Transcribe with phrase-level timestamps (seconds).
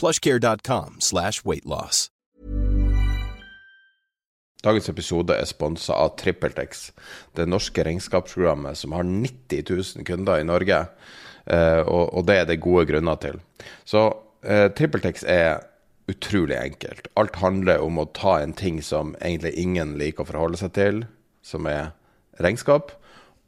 [0.00, 2.08] plushcare.com slash weightloss.
[4.64, 6.86] Dagens episode er sponsa av TrippelTex,
[7.36, 10.78] det norske regnskapsprogrammet som har 90 000 kunder i Norge.
[11.44, 13.42] Eh, og, det er det gode grunner til.
[13.84, 14.06] Så
[14.40, 15.66] eh, TrippelTex er
[16.08, 17.10] utrolig enkelt.
[17.20, 21.04] Alt handler om å ta en ting som egentlig ingen liker å forholde seg til,
[21.44, 21.92] som er
[22.40, 22.94] regnskap,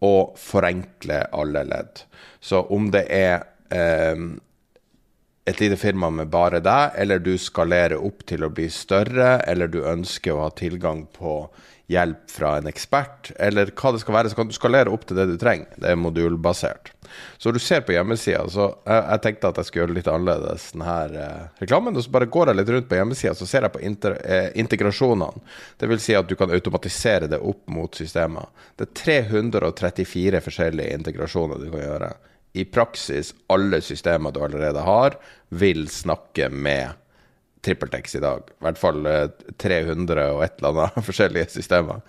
[0.04, 2.04] og forenkle alle ledd.
[2.44, 4.20] Så om det er eh,
[5.46, 9.70] et lite firma med bare deg, eller du skalerer opp til å bli større, eller
[9.70, 11.38] du ønsker å ha tilgang på
[11.86, 15.20] hjelp fra en ekspert, eller hva det skal være, så kan du skalere opp til
[15.20, 15.70] det du trenger.
[15.78, 16.90] Det er modulbasert.
[17.38, 20.66] Så du ser på hjemmesida, så jeg, jeg, tenkte at jeg skulle gjøre litt annerledes
[20.74, 21.94] denne eh, reklamen.
[21.94, 24.48] Og så bare går jeg litt rundt på hjemmesida, så ser jeg på inter, eh,
[24.58, 25.46] integrasjonene.
[25.86, 28.50] Vil si at du kan automatisere det opp mot systemer.
[28.74, 28.96] Det er
[29.30, 32.16] 334 forskjellige integrasjoner du kan gjøre
[32.52, 36.94] i praksis alle systemer du allerede har, vil snakke med
[37.66, 38.46] TrippelTex i dag.
[38.46, 39.06] I hvert fall
[39.58, 42.02] 300 og et eller annet forskjellige systemer.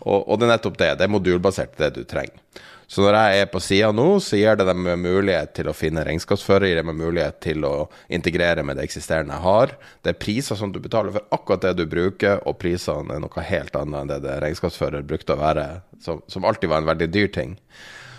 [0.00, 0.94] Og, og, det er nettopp det.
[0.98, 2.40] Det er modulbasert, det du trenger.
[2.86, 6.04] Så når jeg er på sida nå, så gir det dem mulighet til å finne
[6.04, 9.72] regnskapsfører, gir dem mulighet til å integrere med det eksisterende jeg har.
[10.04, 13.46] Det er priser som du betaler for akkurat det du bruker, og prisene er noe
[13.48, 15.66] helt annet enn det det regnskapsfører brukte å være,
[16.04, 17.56] som, som alltid var en veldig dyr ting.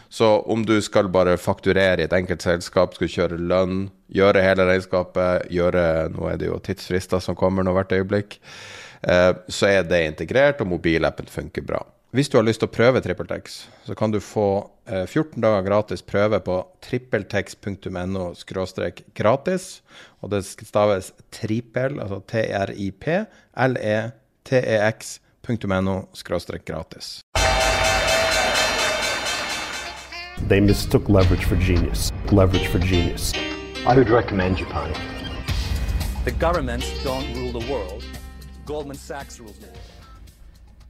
[0.10, 4.68] Så om du skal bare fakturere i et enkelt selskap, skal kjøre lønn, gjøre hele
[4.70, 8.40] regnskapet, gjøre Nå er det jo tidsfrister som kommer nå hvert øyeblikk.
[9.02, 11.82] Eh, så er det integrert, og mobilappen funker bra.
[12.16, 15.66] Hvis du har lyst til å prøve TrippelTex, så kan du få 14 eh, dager
[15.68, 16.56] gratis prøve på
[16.86, 18.34] trippeltex.no
[19.20, 19.82] gratis.
[20.24, 23.06] Og det staves trippel, altså T-R-I-P,
[23.68, 25.16] L-E-T-E-X.no
[26.64, 27.25] gratis.
[30.44, 32.12] They mistook leverage for genius.
[32.32, 33.34] Leverage for genius.
[33.88, 34.94] I would recommend Japan.
[36.26, 38.04] The governments don't rule the world.
[38.66, 39.80] Goldman Sachs rules the world.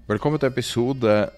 [0.07, 1.29] Velkommen til episode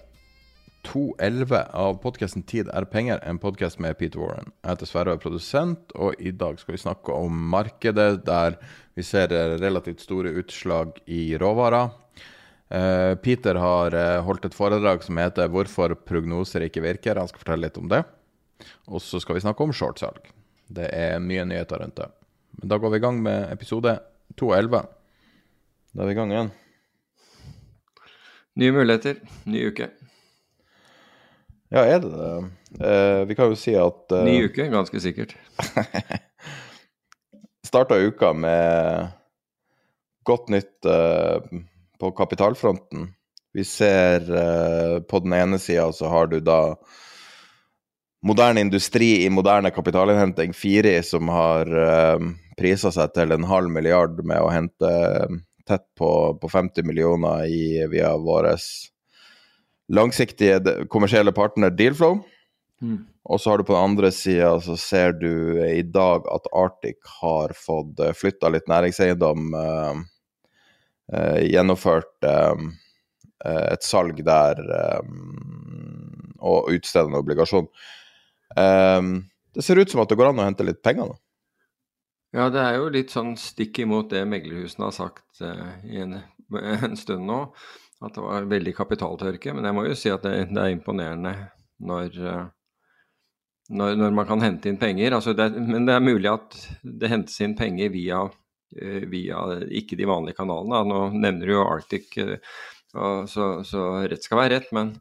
[0.84, 4.52] 211 av podkasten 'Tid er penger', en podkast med Peter Warren.
[4.64, 8.56] Jeg heter Sverre og er produsent, og i dag skal vi snakke om markedet, der
[8.96, 9.28] vi ser
[9.60, 11.88] relativt store utslag i råvarer.
[12.68, 17.18] Eh, Peter har eh, holdt et foredrag som heter 'Hvorfor prognoser ikke virker'.
[17.18, 18.04] Han skal fortelle litt om det.
[18.88, 20.30] Og så skal vi snakke om shortsalg.
[20.68, 22.10] Det er mye nyheter rundt det.
[22.60, 23.98] Men da går vi i gang med episode
[24.36, 24.86] 211.
[25.94, 26.50] Da er vi i gang igjen.
[28.58, 29.88] Nye muligheter, ny uke.
[31.70, 32.50] Ja, er det det?
[32.84, 35.34] Eh, vi kan jo si at eh, Ny uke, ganske sikkert.
[37.68, 39.08] Starta uka med
[40.24, 41.38] godt nytt eh,
[42.00, 43.08] på kapitalfronten.
[43.52, 46.76] Vi ser eh, på den ene sida så har du da
[48.26, 52.28] moderne industri i moderne kapitalinnhenting, Firi, som har eh,
[52.58, 54.92] prisa seg til en halv milliard med å hente
[55.68, 56.10] tett på,
[56.40, 58.50] på 50 millioner i, via vår
[59.92, 62.20] langsiktige kommersielle partner Dealflow.
[62.82, 63.00] Mm.
[63.28, 67.00] Og så har du på den andre sida så ser du i dag at Arctic
[67.20, 69.50] har fått flytta litt næringseiendom.
[69.54, 70.06] Eh,
[71.08, 72.66] gjennomført eh,
[73.72, 75.14] et salg der eh,
[76.38, 77.66] og utstede en obligasjon.
[78.54, 81.16] det ser ut som at det går an å hente litt penger nå.
[82.36, 86.18] Ja, det er jo litt sånn stikk imot det meglerhusene har sagt uh, i en,
[86.54, 87.40] en, stund nå.
[88.04, 89.54] At det var veldig kapitaltørke.
[89.56, 91.32] Men jeg må jo si at det, det er imponerende
[91.82, 92.20] når,
[93.72, 95.16] når, når, man kan hente inn penger.
[95.18, 99.38] Altså det, men det er mulig at det hentes inn penger via Eh, via
[99.70, 100.82] ikke de vanlige kanalene.
[100.88, 102.36] Nå nevner du jo Arctic, eh,
[102.92, 104.70] så, så, rett skal være rett.
[104.76, 104.94] Men,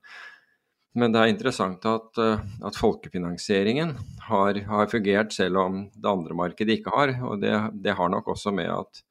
[0.97, 3.95] men det er interessant at, eh, at folkefinansieringen
[4.29, 7.15] har, har, fungert selv om det andre markedet ikke har.
[7.27, 7.53] Og det,
[7.83, 9.03] det har nok også med at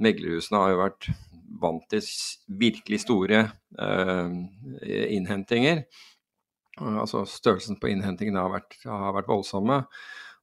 [0.00, 1.10] meglerhusene har jo vært
[1.60, 2.04] vant til
[2.60, 3.40] virkelig store
[3.76, 4.30] uh,
[4.86, 5.82] innhentinger.
[6.80, 9.82] Altså Størrelsen på innhentingene har har vært voldsomme.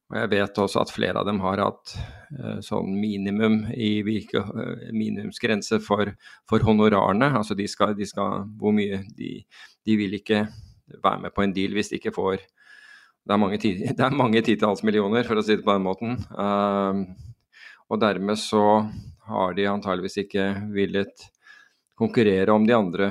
[0.08, 4.40] Og jeg vet også at flere av dem har hatt uh, sånn minimum i virke,
[4.40, 6.14] uh, minimumsgrense for,
[6.48, 7.28] for, honorarene.
[7.36, 9.34] Altså de skal, de skal Hvor mye de,
[9.84, 10.46] de, vil ikke
[11.04, 13.58] være med på en deal hvis de ikke får Det er mange,
[13.98, 16.16] det er mange titalls millioner, for å si det på den måten.
[16.32, 17.04] Uh,
[17.92, 18.64] og dermed så
[19.28, 21.28] har de antageligvis ikke villet
[21.98, 23.08] konkurrere om de andre,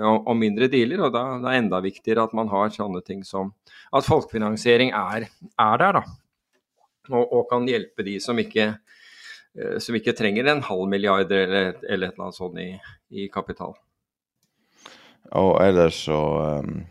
[0.00, 1.02] om mindre dealer.
[1.04, 3.52] Og da det er det enda viktigere at man har sånne ting som
[3.94, 5.26] at folkefinansiering er,
[5.60, 6.23] er der, da
[7.10, 8.68] og, og kan hjelpe de som ikke,
[9.58, 12.70] eh, som ikke, trenger en halv milliard eller, eller et eller annet sånt i,
[13.10, 13.74] i kapital.
[15.34, 16.20] Og ellers så
[16.60, 16.84] um,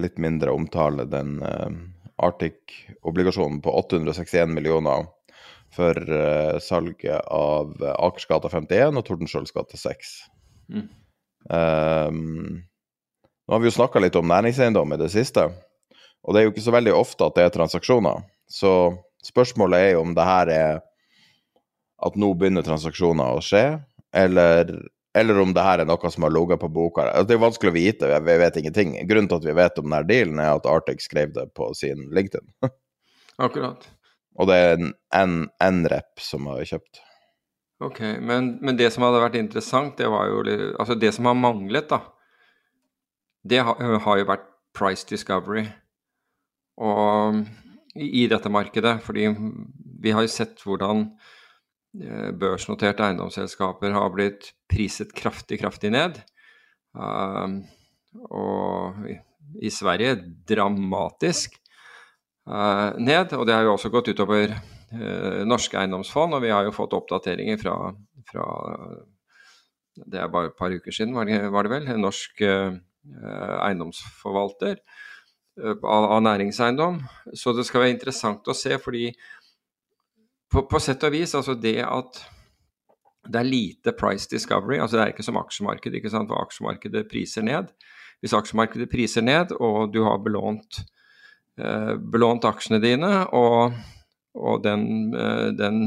[0.00, 1.78] litt mindre omtale den um,
[2.24, 5.06] Arctic-obligasjonen på 861 millioner
[5.74, 10.16] for uh, salget av Akersgata 51 og Tordenskiolds gate 6.
[10.72, 10.88] Mm.
[11.48, 12.64] Um,
[13.48, 15.46] nå har vi jo snakka litt om næringseiendom i det siste,
[16.24, 18.24] og det er jo ikke så veldig ofte at det er transaksjoner.
[18.48, 18.72] Så
[19.24, 20.80] Spørsmålet er jo om det her er
[22.06, 23.64] at nå begynner transaksjoner å skje,
[24.14, 24.70] eller,
[25.18, 27.08] eller om det her er noe som har ligget på boka.
[27.08, 28.94] Altså, det er vanskelig å vite, vi vet ingenting.
[29.10, 32.06] Grunnen til at vi vet om denne dealen, er at Arctic skrev det på sin
[32.14, 32.46] LinkedIn.
[33.48, 33.90] Akkurat.
[34.38, 34.82] Og det er
[35.18, 37.02] en NREP som har kjøpt.
[37.82, 40.40] Ok, men, men, det som hadde vært interessant, det var jo
[40.78, 42.00] Altså, det som har manglet, da,
[43.46, 45.66] det har, har jo vært price discovery.
[46.78, 47.42] Og
[47.98, 49.02] i, dette markedet.
[49.04, 49.28] Fordi
[50.02, 50.96] vi har jo sett hvordan
[52.00, 56.12] eh, børsnoterte eiendomsselskaper har blitt priset kraftig, kraftig ned.
[56.98, 57.48] Uh,
[58.32, 60.16] og i, Sverige
[60.48, 61.50] dramatisk
[62.48, 63.32] uh, ned.
[63.36, 66.96] Og det har jo også gått utover uh, norske eiendomsfond, og vi har jo fått
[66.98, 67.74] oppdateringer fra,
[68.30, 68.46] fra
[69.98, 71.86] Det er bare et par uker siden, var det, var det vel.
[71.92, 75.07] En norsk eiendomsforvalter Eh,
[75.58, 77.00] av, av, næringseiendom.
[77.34, 79.10] Så det skal være interessant å se, fordi
[80.48, 82.22] på, på sett og vis, altså det at
[83.28, 87.04] det er lite price discovery, altså det er ikke som aksjemarkedet, ikke sant, for aksjemarkedet
[87.10, 87.68] priser ned.
[88.22, 90.80] Hvis aksjemarkedet priser ned, og du har belånt,
[91.60, 93.76] eh, belånt aksjene dine, og,
[94.38, 95.82] og den, eh, den,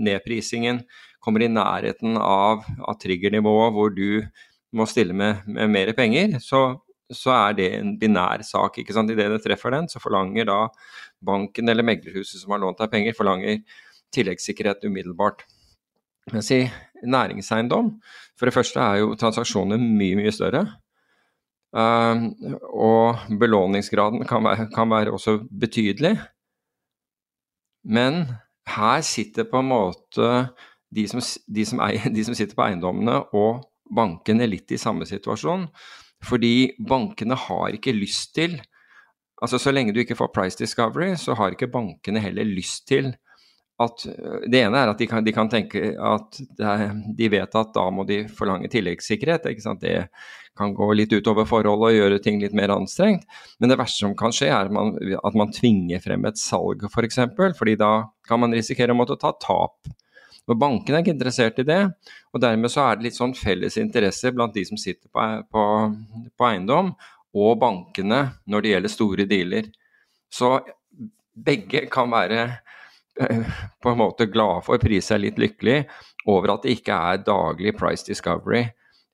[0.00, 0.80] nedprisingen
[1.20, 4.22] kommer i nærheten av, av triggernivået hvor du
[4.72, 6.78] må stille med, med mer penger, så
[7.14, 8.78] så er det en binær sak.
[8.78, 9.10] ikke sant?
[9.10, 10.58] Idet det treffer den, så forlanger da
[11.24, 13.62] banken eller meglerhuset som har lånt deg penger, forlanger
[14.14, 15.44] tilleggssikkerhet umiddelbart.
[16.32, 16.62] Mens i
[17.04, 17.94] næringseiendom,
[18.36, 20.66] for det første er jo transaksjoner mye, mye større.
[21.76, 22.28] Uh,
[22.72, 26.16] og belåningsgraden kan være, kan være, også betydelig.
[27.84, 28.24] Men
[28.68, 30.30] her sitter på en måte
[30.94, 33.64] de som, de som, eier, de som sitter på eiendommene og
[33.94, 35.68] bankene litt i samme situasjon.
[36.24, 38.58] Fordi bankene har ikke lyst til
[39.38, 43.12] Altså Så lenge du ikke får price discovery, så har ikke bankene heller lyst til
[43.78, 44.02] at
[44.50, 47.84] Det ene er at de kan, de kan tenke at er, de vet at da
[47.94, 49.46] må de forlange tilleggssikkerhet.
[49.78, 49.92] Det
[50.58, 53.22] kan gå litt utover forholdet og gjøre ting litt mer anstrengt.
[53.60, 56.82] Men det verste som kan skje, er at man, at man tvinger frem et salg,
[56.82, 56.94] f.eks.
[56.96, 57.92] For eksempel, fordi da
[58.26, 59.86] kan man risikere å måtte ta tap
[60.48, 61.80] og Bankene er ikke interessert i det,
[62.32, 65.64] og dermed så er det litt sånn felles interesse blant de som sitter på, på,
[66.38, 66.94] på eiendom,
[67.36, 69.68] og bankene når det gjelder store dealer.
[70.32, 70.56] Så
[71.44, 72.40] begge kan være
[73.20, 73.52] eh,
[73.82, 75.82] på en måte glade for, prise seg litt lykkelig
[76.28, 78.64] over at det ikke er daglig price discovery,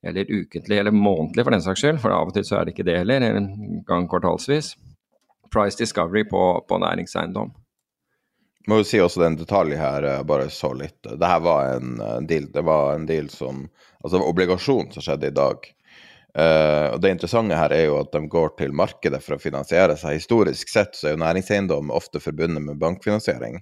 [0.05, 2.75] eller ukentlig eller månedlig for den saks skyld, for av og til så er det
[2.75, 4.75] ikke det heller, en gang kvartalsvis.
[5.53, 7.53] Price discovery på, på næringseiendom.
[8.67, 10.97] Må jo si også den detaljen her, eh, bare så litt.
[11.05, 12.47] Det her var en, deal.
[12.53, 13.67] Det var en deal som
[14.05, 15.63] Altså obligasjon som skjedde i dag.
[16.35, 19.95] Uh, og Det interessante her er jo at de går til markedet for å finansiere
[19.97, 20.19] seg.
[20.19, 23.61] Historisk sett så er jo næringseiendom ofte forbundet med bankfinansiering.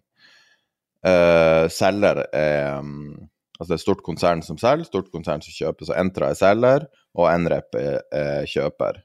[1.05, 3.29] Uh, selger er um,
[3.60, 5.88] Altså det er et stort konsern som selger, stort konsern som kjøper.
[5.88, 8.98] Så Entra er selger, og Nrep er, er kjøper.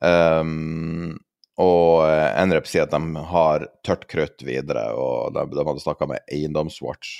[0.00, 1.18] Um,
[1.60, 6.08] og Enrep NREP sier at de har tørt krutt videre, og de, de hadde snakka
[6.08, 7.18] med Eiendomswatch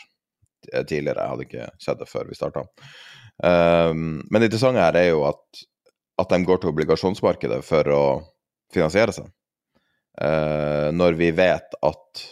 [0.72, 1.20] eh, tidligere.
[1.20, 2.64] Jeg hadde ikke sett det før vi starta.
[3.40, 5.62] Um, men det interessante her er jo at,
[6.20, 8.02] at de går til obligasjonsmarkedet for å
[8.72, 9.30] finansiere seg.
[10.20, 12.24] Uh, når vi vet at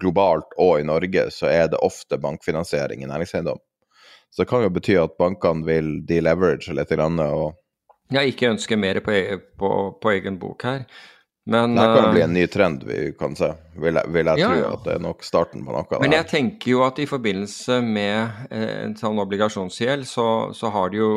[0.00, 3.58] globalt og i Norge så er det ofte bankfinansiering i næringseiendom.
[4.30, 6.92] Så det kan jo bety at bankene vil deleverage litt.
[6.94, 7.58] Og
[8.14, 9.70] jeg ikke ønsker mer på, e, på,
[10.02, 10.84] på egen bok her.
[11.50, 13.48] Men, Det kan bli eh, en ny trend vi kan se,
[13.82, 14.66] vil jeg, vil jeg Ja, tro.
[14.76, 18.46] At det er nok starten på noe Men jeg tenker jo at i forbindelse med
[18.54, 21.10] eh, en sånn obligasjonsgjeld, så, så har det jo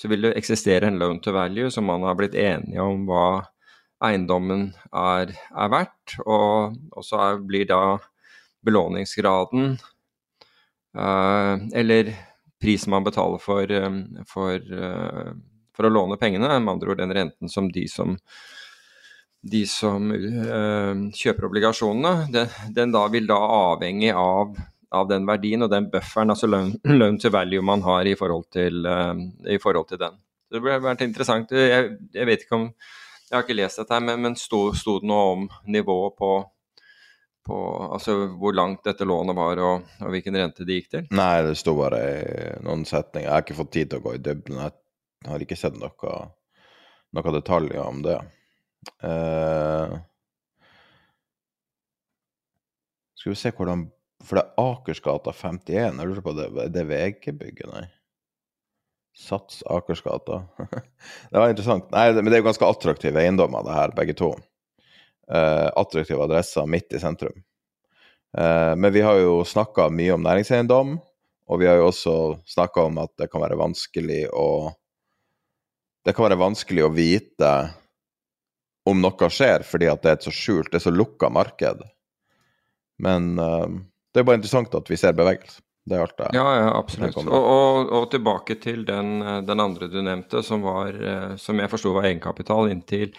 [0.00, 3.44] Så vil det eksistere en loan to value som man har blitt enige om hva
[4.04, 6.16] eiendommen er, er verdt.
[6.24, 7.98] Og, og så er, blir da
[8.66, 9.78] belåningsgraden
[10.96, 12.12] uh, Eller
[12.60, 13.96] prisen man betaler for, eh,
[14.28, 15.32] for, uh,
[15.76, 18.16] for å låne pengene, med andre ord den renten som de som
[19.50, 24.56] de som eh, kjøper obligasjonene, den, den da vil da avhenge av,
[24.94, 28.48] av den verdien og den bufferen, altså loan, loan to value man har i forhold
[28.54, 29.14] til, eh,
[29.56, 30.18] i forhold til den.
[30.52, 31.50] Det ble vært interessant.
[31.50, 32.70] Jeg, jeg vet ikke om
[33.26, 36.28] Jeg har ikke lest dette, men, men sto, sto det noe om nivået på,
[37.48, 37.56] på
[37.96, 41.08] Altså hvor langt dette lånet var og, og hvilken rente det gikk til?
[41.10, 43.26] Nei, det sto bare i noen setninger.
[43.26, 44.62] Jeg har ikke fått tid til å gå i dybden.
[44.62, 46.14] Jeg har ikke sett noe,
[47.18, 48.20] noe detaljer om det.
[49.02, 49.96] Eh,
[53.16, 53.86] skal vi se hvordan
[54.26, 56.00] For det er Akersgata 51.
[56.00, 57.84] Jeg lurer på det, er VG-bygget, nei?
[59.16, 60.42] Sats Akersgata.
[61.30, 61.86] det var interessant.
[61.92, 64.32] Nei, men det er jo ganske attraktive eiendommer, det her, begge to.
[65.30, 67.38] Uh, attraktive adresser midt i sentrum.
[68.36, 70.96] Uh, men vi har jo snakka mye om næringseiendom,
[71.46, 72.16] og vi har jo også
[72.50, 74.48] snakka om at det kan være vanskelig å
[76.06, 77.52] Det kan være vanskelig å vite
[78.86, 81.82] om noe skjer, fordi at det er et så skjult, det er så lukka marked.
[83.02, 83.66] Men uh,
[84.14, 85.60] det er bare interessant at vi ser bevegelse.
[85.86, 87.18] Det er alt det Ja, ja, absolutt.
[87.20, 91.60] Og, og, og tilbake til den, eh, den andre du nevnte, som, var, eh, som
[91.62, 93.12] jeg forsto var egenkapital inntil,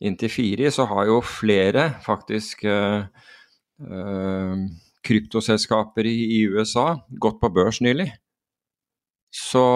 [0.00, 3.04] inntil fire, så har jo flere faktisk uh,
[5.04, 8.08] kryptoselskaper i, i USA gått på børs nylig.
[9.36, 9.66] Så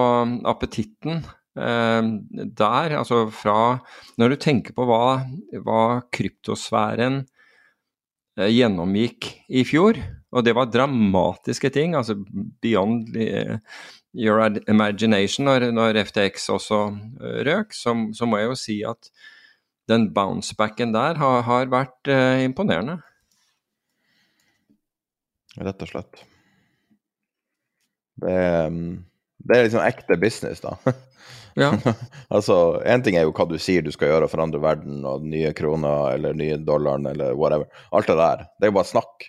[0.48, 1.20] appetitten
[1.60, 3.80] der, altså fra
[4.20, 5.20] Når du tenker på hva,
[5.60, 5.82] hva
[6.14, 7.22] kryptosfæren
[8.38, 10.00] eh, gjennomgikk i fjor,
[10.30, 12.16] og det var dramatiske ting, altså
[12.62, 13.58] beyond eh,
[14.14, 16.80] your imagination når, når FTX også
[17.20, 19.10] eh, røk, så, så må jeg jo si at
[19.90, 23.00] den bouncebacken der har, har vært eh, imponerende.
[25.58, 26.22] Rett og slett.
[28.20, 28.98] Det er, mm,
[29.44, 30.76] det er liksom ekte business, da.
[31.58, 31.72] Ja.
[32.30, 32.54] altså,
[32.86, 35.50] én ting er jo hva du sier du skal gjøre å forandre verden, og nye
[35.58, 37.66] kroner eller nye dollaren eller whatever.
[37.90, 38.44] Alt det der.
[38.54, 39.26] Det er jo bare snakk.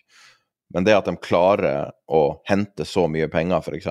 [0.72, 3.90] Men det at de klarer å hente så mye penger, f.eks.,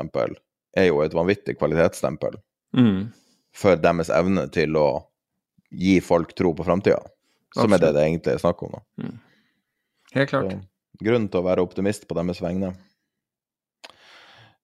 [0.78, 2.38] er jo et vanvittig kvalitetsstempel
[2.78, 3.08] Mm.
[3.52, 4.86] for deres evne til å
[5.74, 7.02] gi folk tro på framtida.
[7.58, 8.78] Som er det det egentlig er snakk om.
[8.78, 9.10] Da.
[10.14, 10.52] Helt klart.
[10.54, 12.70] Så, grunn til å være optimist på deres vegne.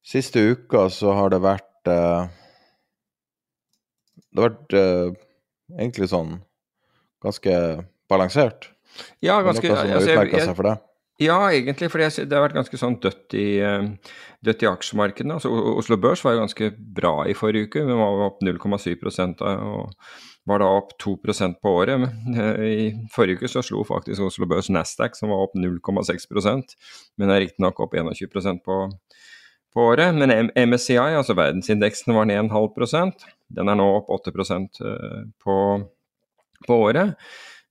[0.06, 2.28] Siste uka så har det vært eh,
[4.30, 5.14] Det har vært eh,
[5.74, 6.36] egentlig sånn
[7.24, 7.54] ganske
[8.10, 8.70] balansert.
[9.24, 10.84] Ja, ganske noe som har altså, utmerka seg for deg?
[11.16, 15.38] Ja, egentlig, for det har vært ganske sånn dødt i, eh, dødt i aksjemarkedene.
[15.38, 17.84] Altså, Oslo Børs var jo ganske bra i forrige uke.
[17.88, 19.94] Den var opp 0,7 da, og
[20.46, 22.02] var da opp 2% på året.
[22.04, 26.76] Men eh, i forrige uke så slo faktisk Oslo Børs Nasdaq, som var opp 0,6%
[27.16, 28.82] men er riktignok opp 21% på,
[29.76, 30.16] på året.
[30.16, 35.58] Men MSCI, altså verdensindeksen, var ned 0,5% Den er nå opp 8 eh, på,
[36.66, 37.14] på året.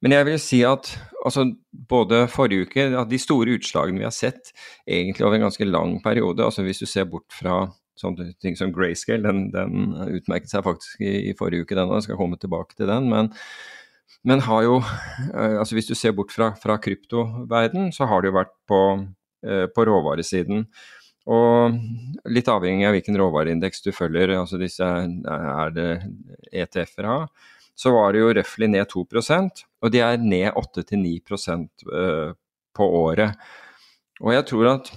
[0.03, 0.91] Men jeg vil si at
[1.25, 1.47] altså,
[1.89, 4.51] både forrige uke at De store utslagene vi har sett
[4.85, 7.63] egentlig over en ganske lang periode, altså hvis du ser bort fra
[7.95, 12.09] sånne ting som grayscale, den, den utmerket seg faktisk i, i forrige uke, den, jeg
[12.09, 13.07] skal komme tilbake til den.
[13.09, 13.31] Men,
[14.27, 18.33] men har jo eh, altså Hvis du ser bort fra, fra kryptoverden, så har det
[18.33, 18.81] jo vært på,
[19.47, 20.67] eh, på råvaresiden.
[21.25, 21.77] Og
[22.29, 25.89] litt avhengig av hvilken råvareindeks du følger, altså disse er det
[26.53, 27.29] ETF-er har,
[27.75, 31.12] så var det jo røftlig ned 2% og de er ned 8-9
[31.94, 32.32] eh,
[32.75, 33.36] på året.
[34.24, 34.89] Og jeg tror at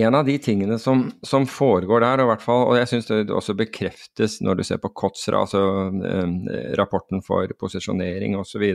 [0.00, 3.56] en av de tingene som, som foregår der, og, fall, og jeg syns det også
[3.58, 5.62] bekreftes når du ser på KOTSRA, altså
[6.06, 8.66] eh, rapporten for posisjonering osv.,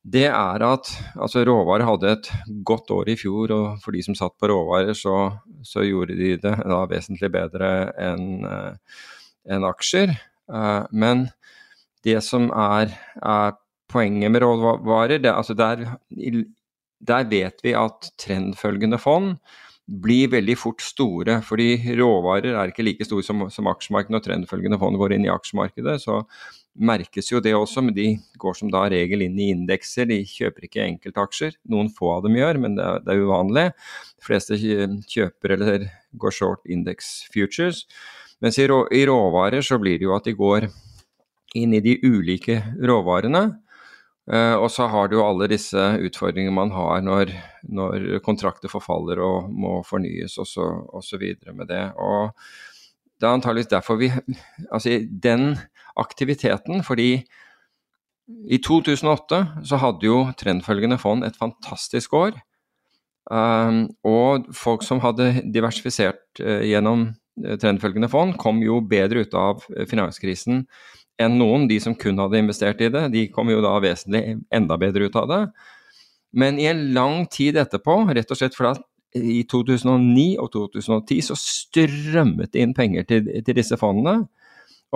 [0.00, 0.90] det er at
[1.20, 2.30] altså, råvarer hadde et
[2.64, 5.30] godt år i fjor, og for de som satt på råvarer, så,
[5.66, 8.44] så gjorde de det da vesentlig bedre enn
[9.48, 10.14] en aksjer.
[10.52, 11.28] Eh, men
[12.04, 13.56] det som er, er
[13.90, 15.84] poenget med råvarer, det, altså der,
[17.00, 19.34] der vet vi at trendfølgende fond
[19.90, 24.14] blir veldig fort store, fordi råvarer er ikke like store som, som aksjemarkedet.
[24.14, 26.20] Når trendfølgende fond går inn i aksjemarkedet, så
[26.78, 28.06] merkes jo det også, men de
[28.40, 30.08] går som da regel inn i indekser.
[30.08, 31.56] De kjøper ikke enkeltaksjer.
[31.70, 33.66] Noen få av dem gjør, men det er, det er uvanlig.
[34.18, 35.88] De fleste kjøper eller
[36.20, 37.84] går short index futures.
[38.40, 40.70] Mens i, rå, i råvarer så blir det jo at de går
[41.58, 43.44] inn i de ulike råvarene.
[44.30, 47.32] Uh, og så har du jo alle disse utfordringene man har når,
[47.66, 50.46] når kontrakter forfaller og må fornyes og
[51.02, 51.82] så videre med det.
[51.98, 52.30] Og
[53.20, 54.12] det er antageligvis derfor vi
[54.70, 55.56] Altså den
[56.02, 57.24] aktiviteten, fordi
[58.50, 62.38] i 2008 så hadde jo trendfølgende fond et fantastisk år.
[63.30, 69.62] Um, og folk som hadde diversifisert uh, gjennom trendfølgende fond, kom jo bedre ut av
[69.88, 70.64] finanskrisen
[71.20, 71.68] enn noen.
[71.70, 75.18] De som kun hadde investert i det, de kom jo da vesentlig enda bedre ut
[75.20, 75.42] av det.
[76.36, 78.78] Men i en lang tid etterpå, rett og slett fordi
[79.18, 84.28] i 2009 og 2010 så strømmet det inn penger til, til disse fondene.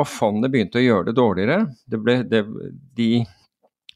[0.01, 1.59] Og fondet begynte å gjøre det dårligere.
[1.87, 2.43] Det ble, det,
[2.99, 3.09] de,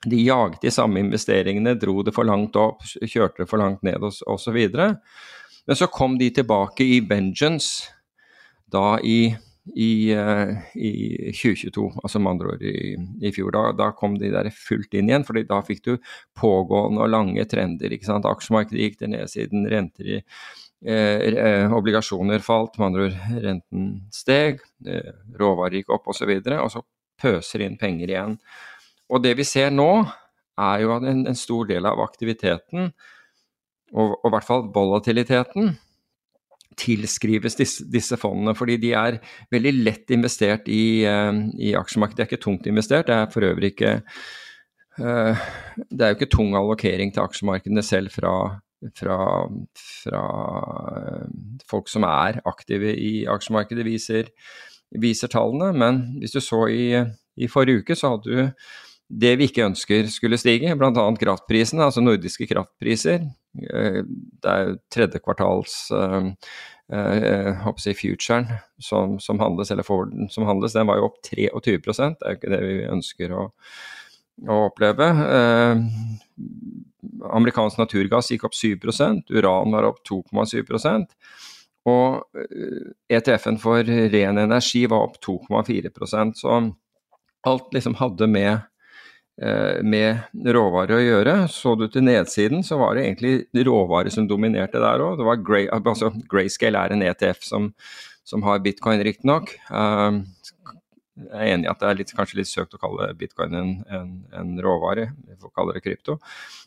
[0.06, 4.04] de jaget de samme investeringene, dro det for langt opp, kjørte det for langt ned
[4.06, 4.58] osv.
[4.78, 7.90] Men så kom de tilbake i vengeance
[8.70, 9.34] da i
[9.76, 13.52] i, uh, i 2022, altså med andre ord i, i fjor.
[13.54, 15.92] Da, da, kom de der fullt inn igjen, fordi da fikk du
[16.38, 17.92] pågående og lange trender.
[17.92, 18.28] ikke sant?
[18.28, 20.20] Aksjemarkedet gikk til nedsiden, renter i
[20.86, 26.10] eh, eh, obligasjoner falt, med andre ord renten steg, eh, råvarer gikk opp osv.
[26.10, 26.84] Og, så videre, og så
[27.18, 28.38] pøser inn penger igjen.
[29.08, 29.90] Og det vi ser nå,
[30.58, 32.90] er jo at en, en stor del av aktiviteten,
[33.94, 35.76] og, og i hvert fall volatiliteten,
[36.78, 39.18] tilskrives disse, disse, fondene, fordi de er
[39.50, 42.18] veldig lett investert i, uh, i aksjemarkedet.
[42.18, 43.08] Det er ikke tungt investert.
[43.08, 43.94] Det er for øvrig ikke
[45.00, 45.48] uh,
[45.90, 48.34] Det er jo ikke tung allokering til aksjemarkedene selv fra,
[48.98, 49.18] fra,
[50.02, 50.24] fra
[50.94, 51.28] uh,
[51.70, 54.30] folk som er aktive i aksjemarkedet, viser,
[54.94, 55.72] viser, tallene.
[55.76, 56.92] Men hvis du så i,
[57.38, 58.52] i forrige uke, så hadde du
[59.08, 60.92] det vi ikke ønsker skulle stige, bl.a.
[60.92, 63.24] kraftprisene, altså nordiske kraftpriser.
[63.56, 66.28] Eh, det er jo tredje kvartals øh,
[66.92, 71.80] uh, si futuren som, som, handles, eller forwarden som handles, den var jo opp 23
[71.80, 73.48] Det er jo ikke det vi ønsker å,
[74.48, 75.08] å oppleve.
[75.24, 75.80] Uh,
[77.30, 81.06] amerikansk naturgass gikk opp 7% uran var opp 2,7
[81.88, 82.24] og
[83.08, 86.56] ETF-en for ren energi var opp 2,4% Så
[87.48, 88.66] alt liksom hadde med
[89.38, 90.18] Eh, med
[90.50, 91.34] råvarer å gjøre.
[91.52, 95.22] Så du til nedsiden, så var det egentlig råvarer som dominerte der òg.
[95.46, 97.68] Grey, altså, Grayscale er en ETF som,
[98.26, 99.54] som har bitcoin, riktignok.
[101.18, 103.72] Jeg er enig i at det er litt, kanskje litt søkt å kalle bitcoin en,
[103.94, 105.08] en, en råvare.
[105.26, 106.18] Vi får kalle det krypto.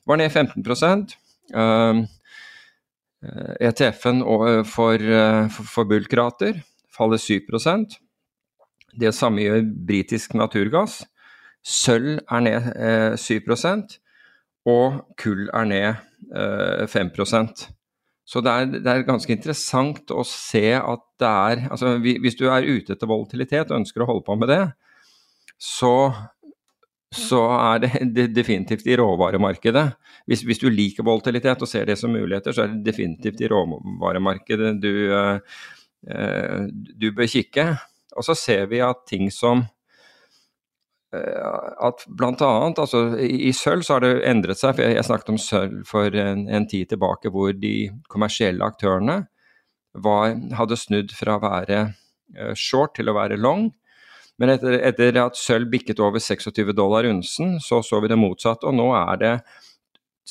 [0.10, 1.06] Var ned 15
[1.56, 2.04] um,
[3.62, 4.24] ETF-en
[4.68, 5.08] for,
[5.54, 6.62] for, bulkrater
[6.92, 8.00] faller 7%
[9.00, 11.02] Det samme gjør britisk naturgass.
[11.62, 14.00] Sølv er ned eh, 7%
[14.70, 15.88] og kull er ned
[16.36, 17.14] eh, 5
[18.28, 22.46] så det er, det er, ganske interessant å se at det er altså Hvis du
[22.50, 24.62] er ute etter volatilitet og ønsker å holde på med det,
[25.62, 26.12] så,
[27.14, 27.92] så er det,
[28.40, 29.86] definitivt i råvaremarkedet.
[30.30, 33.52] Hvis, hvis, du liker volatilitet og ser det som muligheter, så er det definitivt i
[33.52, 37.68] råvaremarkedet du, eh, du bør kikke.
[38.18, 39.81] Og så ser vi at ting som Eh,
[41.12, 44.78] at blant annet, altså i, sølv så har det endret seg.
[44.78, 49.18] for Jeg, snakket om sølv for en, en, tid tilbake hvor de kommersielle aktørene
[49.92, 53.68] var, hadde snudd fra å være uh, short til å være long.
[54.40, 58.72] Men etter, etter at sølv bikket over 26 dollar unsen, så så vi det motsatte.
[58.72, 59.34] Og nå er det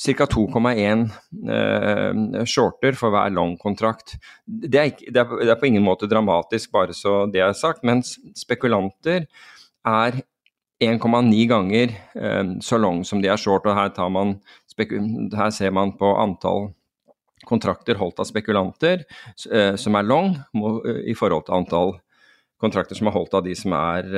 [0.01, 0.25] ca.
[0.25, 1.05] 2,1
[1.45, 4.17] uh, shorter for hver long-kontrakt.
[4.45, 4.71] Det,
[5.05, 7.85] det, det, er på ingen måte dramatisk, bare så det er sagt.
[7.85, 9.27] Mens spekulanter
[9.87, 10.21] er
[10.81, 13.65] 1,9 ganger eh, så long som de er short.
[13.65, 14.39] og her, man,
[14.77, 16.71] her, ser man på antall
[17.45, 19.03] kontrakter holdt av spekulanter
[19.51, 21.93] eh, som er long, eh, i forhold til antall
[22.61, 24.09] kontrakter som er holdt av de som er,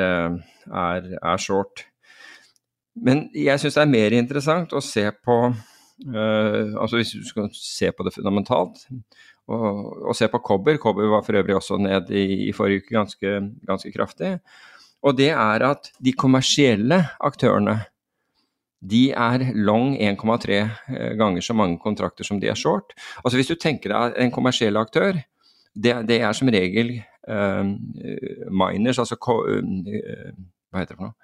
[0.67, 1.85] er, er short.
[2.93, 7.49] Men jeg syns det er mer interessant å se på eh, altså Hvis du skal
[7.57, 8.85] se på det fundamentalt,
[9.51, 12.95] og, og se på kobber Kobber var for øvrig også ned i, i forrige uke
[12.95, 13.33] ganske,
[13.67, 14.37] ganske kraftig.
[15.03, 17.81] Og det er at de kommersielle aktørene
[18.83, 22.91] de er long 1,3 eh, ganger så mange kontrakter som de er short.
[23.23, 25.21] Altså Hvis du tenker deg en kommersiell aktør,
[25.73, 27.63] det, det er som regel uh,
[28.51, 29.63] miners, altså uh,
[30.69, 31.15] hva heter det for noe?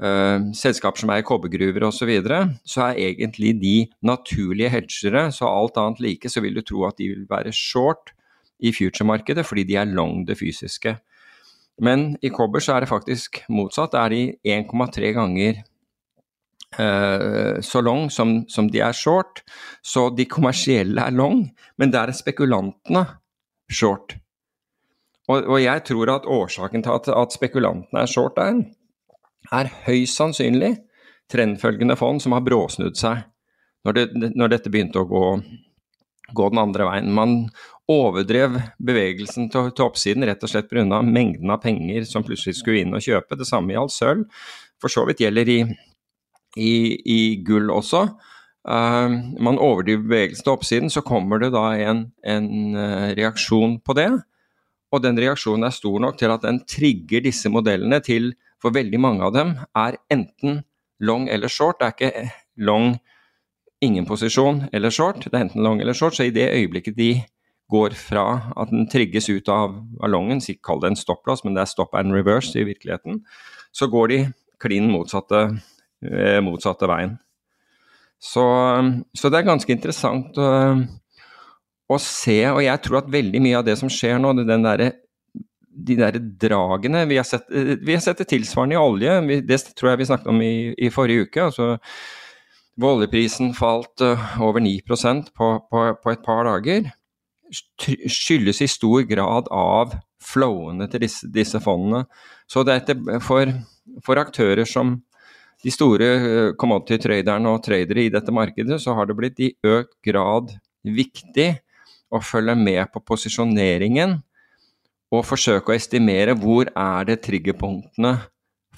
[0.00, 5.28] Uh, selskaper som er i kobbergruver osv., så, videre, så er egentlig de naturlige hedgere.
[5.32, 8.12] Så alt annet like, så vil du tro at de vil være short
[8.60, 10.98] i future-markedet fordi de er long det fysiske.
[11.80, 13.94] Men i kobber så er det faktisk motsatt.
[13.94, 14.22] Det er de
[14.60, 15.62] 1,3 ganger
[16.78, 19.42] uh, så long som, som, de er short.
[19.82, 21.46] Så de kommersielle er long,
[21.80, 23.06] men der er spekulantene
[23.70, 24.18] short.
[25.30, 28.62] Og, og jeg tror at årsaken til at, at spekulantene er short der,
[29.50, 30.74] er høyst sannsynlig
[31.30, 33.22] trendfølgende fond som har bråsnudd seg
[33.86, 35.24] når, det, når dette begynte å gå,
[36.36, 37.12] gå, den andre veien.
[37.14, 37.36] Man
[37.90, 41.02] overdrev bevegelsen til, til oppsiden rett og slett pga.
[41.02, 43.38] mengden av penger som plutselig skulle inn og kjøpe.
[43.38, 44.26] Det samme gjaldt sølv.
[44.80, 45.60] For så vidt gjelder i,
[46.56, 46.72] i,
[47.04, 48.06] i gull også.
[48.60, 49.08] Uh,
[49.40, 54.10] man overdriver bevegelsen til oppsiden, så kommer det da en, en uh, reaksjon på det.
[54.90, 59.00] Og den reaksjonen er stor nok til at den trigger disse modellene til, for veldig
[59.00, 60.60] mange av dem, er enten
[61.00, 61.80] long eller short.
[61.80, 62.94] Det er ikke long
[63.80, 66.16] ingen posisjon eller short, det er enten long eller short.
[66.16, 67.12] Så i det øyeblikket de
[67.70, 71.70] går fra at den trigges ut av ballongen, kall det en stopplås, men det er
[71.70, 73.22] stop and reverse i virkeligheten,
[73.72, 74.18] så går de
[74.60, 75.44] klin motsatte,
[76.04, 77.14] eh, motsatte veien.
[78.20, 78.42] Så,
[79.16, 80.48] så, det er ganske interessant å,
[81.88, 84.90] å, se, og jeg tror at veldig mye av det som skjer nå, den derre
[85.70, 89.92] de der dragene vi har, sett, vi har sett det tilsvarende i olje, det tror
[89.92, 91.46] jeg vi snakket om i, i forrige uke.
[91.46, 91.78] altså
[92.86, 96.90] oljeprisen falt uh, over 9% på, på, på, et par dager,
[97.50, 102.04] skyldes i stor grad av flowene til disse, disse fondene.
[102.50, 103.50] Så det er for,
[104.06, 104.98] for aktører som
[105.64, 109.96] de store uh, commodity-traderne og tradere i dette markedet, så har det blitt i økt
[110.06, 110.54] grad
[110.86, 111.50] viktig
[112.10, 114.16] å følge med på posisjoneringen
[115.10, 118.16] og forsøke å estimere hvor er det triggerpunktene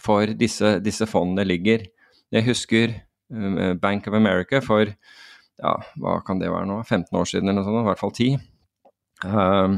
[0.03, 1.85] for disse, disse fondene ligger.
[2.33, 3.12] Jeg husker Eh,
[3.81, 4.91] Bank of America for
[5.63, 8.15] ja, hva kan det være nå, 15 år siden eller noe sånt, i hvert fall
[8.17, 8.41] 10.
[9.23, 9.77] Um,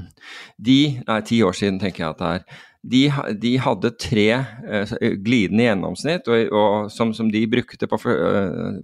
[0.57, 2.63] de, nei, 10 år siden tenker jeg at det er.
[2.85, 3.03] De,
[3.41, 8.81] de hadde tre uh, glidende gjennomsnitt og, og, som, som, de brukte på, uh,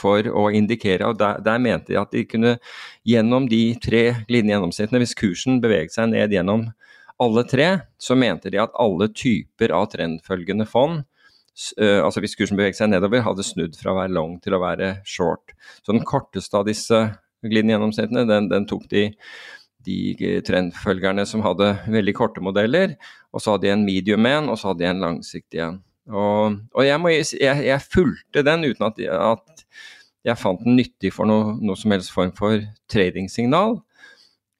[0.00, 1.08] for å indikere.
[1.08, 2.56] og der, der, mente de at de kunne
[3.08, 6.68] gjennom de tre glidende gjennomsnittene, hvis kursen beveget seg ned gjennom
[7.20, 7.68] alle tre,
[8.00, 11.02] så mente de at alle typer av trendfølgende fond
[11.80, 14.94] altså hvis kursen beveget seg nedover, hadde snudd fra å være long til å være
[15.08, 15.52] short.
[15.84, 17.02] Så den korteste av disse
[17.44, 19.06] glidende gjennomsnittene, den, den tok de,
[19.86, 22.96] de trendfølgerne som hadde veldig korte modeller,
[23.32, 25.78] og så hadde de en medium en, og så hadde de en langsiktig en.
[26.10, 29.64] Og, og jeg, må, jeg, jeg, fulgte den uten at, at,
[30.26, 32.60] jeg fant den nyttig for noe, noe som helst form for
[32.92, 33.78] tradingsignal.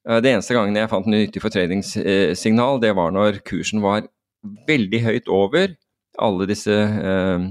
[0.07, 4.07] Eh, det eneste gangen jeg fant den nyttig for tradingsignal, det var når kursen var
[4.65, 5.75] veldig høyt over
[6.21, 7.47] alle disse eh,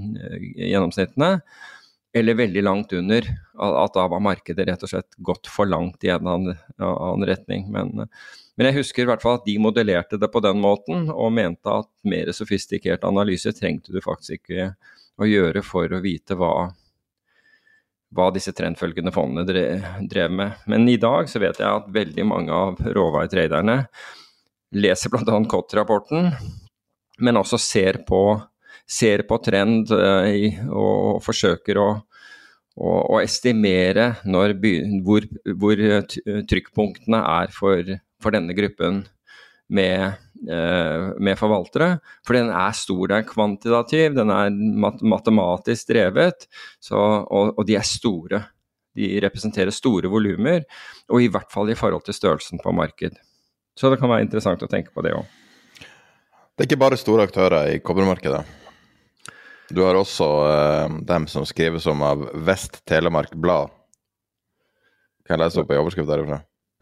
[0.71, 1.41] gjennomsnittene,
[2.13, 3.27] eller veldig langt under.
[3.61, 7.69] At da var markedet rett og slett gått for langt i en annen, retning.
[7.71, 11.35] Men, men, jeg husker i hvert fall at de modellerte det på den måten, og
[11.37, 14.73] mente at mer sofistikert analyse trengte du faktisk ikke
[15.21, 16.71] å gjøre for å vite hva,
[18.17, 19.45] hva disse trendfølgende fondene
[20.11, 20.65] drev med.
[20.71, 23.85] Men i dag så vet jeg at veldig mange av råvaretraderne
[24.75, 25.39] leser bl.a.
[25.51, 26.31] COT-rapporten,
[27.21, 28.23] men også ser på
[28.91, 29.93] ser på trend
[30.27, 31.89] i, og forsøker å,
[32.75, 34.75] å, å estimere by,
[35.07, 35.27] hvor,
[35.63, 35.85] hvor,
[36.51, 39.05] trykkpunktene er for, for denne gruppen
[39.71, 40.19] med,
[40.51, 41.99] eh, med, forvaltere.
[42.27, 46.49] For den er stor, den er kvantitativ, den er mat matematisk drevet,
[46.83, 48.45] så, og, og, de er store.
[48.99, 50.67] De representerer store volumer,
[51.11, 53.15] og i hvert fall i forhold til størrelsen på marked.
[53.79, 55.37] Så det kan være interessant å tenke på det òg.
[55.79, 58.60] Det er ikke bare store aktører i kobbermarkedet?
[59.71, 63.71] Du har også uh, dem som skrives om av Vest Telemark Blad.
[65.27, 66.41] Kan jeg lese opp ei overskrift derifra?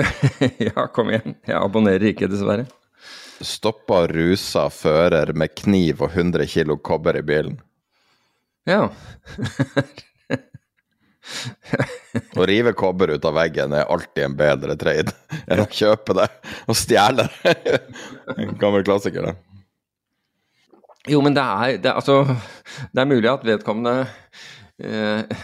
[0.70, 1.37] ja, kom igjen.
[1.44, 2.64] Jeg abonnerer ikke, dessverre.
[3.44, 7.59] Stoppa rusa fører med kniv og 100 kilo kobber i bilen.
[8.68, 8.88] Ja.
[12.40, 15.12] å rive kobber ut av veggen er alltid en bedre trade
[15.44, 16.29] enn å kjøpe det
[16.66, 17.55] og stjele det.
[18.38, 19.58] en gammel klassiker, det.
[21.09, 22.23] Jo, men det er, det, altså,
[22.92, 24.07] det er mulig at vedkommende
[24.79, 25.38] eh,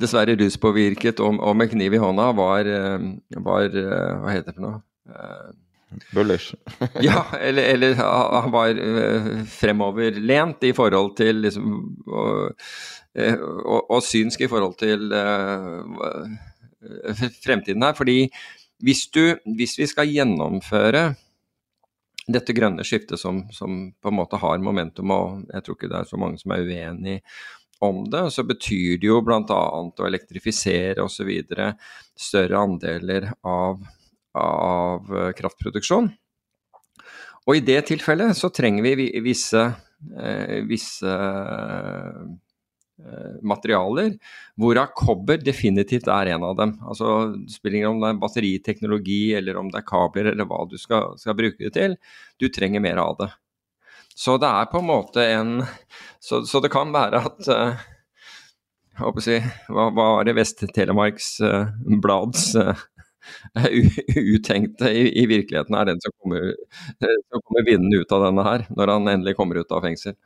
[0.00, 3.08] dessverre ruspåvirket og, og, med kniv i hånda var, eh,
[3.44, 4.82] var eh, Hva heter det for noe?
[5.08, 5.48] Eh,
[6.12, 6.52] Bullish.
[7.06, 12.50] ja, eller, eller, han var uh, fremoverlent i forhold til liksom og,
[13.16, 16.28] og, og, synsk i forhold til uh,
[17.40, 17.96] fremtiden her.
[17.96, 18.18] Fordi
[18.84, 21.14] hvis, du, hvis vi skal gjennomføre
[22.28, 26.00] dette grønne skiftet som, som, på en måte har momentum, og jeg tror ikke det
[26.00, 27.18] er så mange som er uenig
[27.84, 29.42] om det, så betyr det jo bl.a.
[29.48, 31.30] å elektrifisere osv.
[32.18, 33.84] større andeler av,
[34.38, 36.10] av kraftproduksjon.
[37.48, 39.62] Og i det tilfellet så trenger vi visse,
[40.18, 42.47] eh, visse Eh,
[43.46, 44.16] materialer,
[44.58, 46.72] hvorav kobber definitivt er en av dem.
[46.82, 50.64] Altså, det spiller ingen om det er batteriteknologi eller om det er kabler eller hva
[50.70, 51.94] du skal, skal, bruke det til,
[52.42, 53.30] du trenger mer av det.
[54.18, 55.52] Så det er på en måte en
[56.18, 57.82] Så, så det kan være at uh,
[58.98, 59.36] håper å si,
[59.70, 61.70] hva, hva var det Vest-Telemarks uh,
[62.02, 62.80] Blads uh,
[64.34, 66.50] uttenkte i, i, virkeligheten er den som kommer,
[66.98, 70.16] som kommer vinnende ut av denne her, når han endelig kommer ut av fengsel?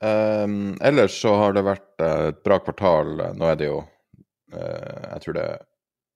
[0.00, 3.18] Um, ellers så har det vært et bra kvartal.
[3.36, 5.66] Nå er det jo uh, Jeg tror det er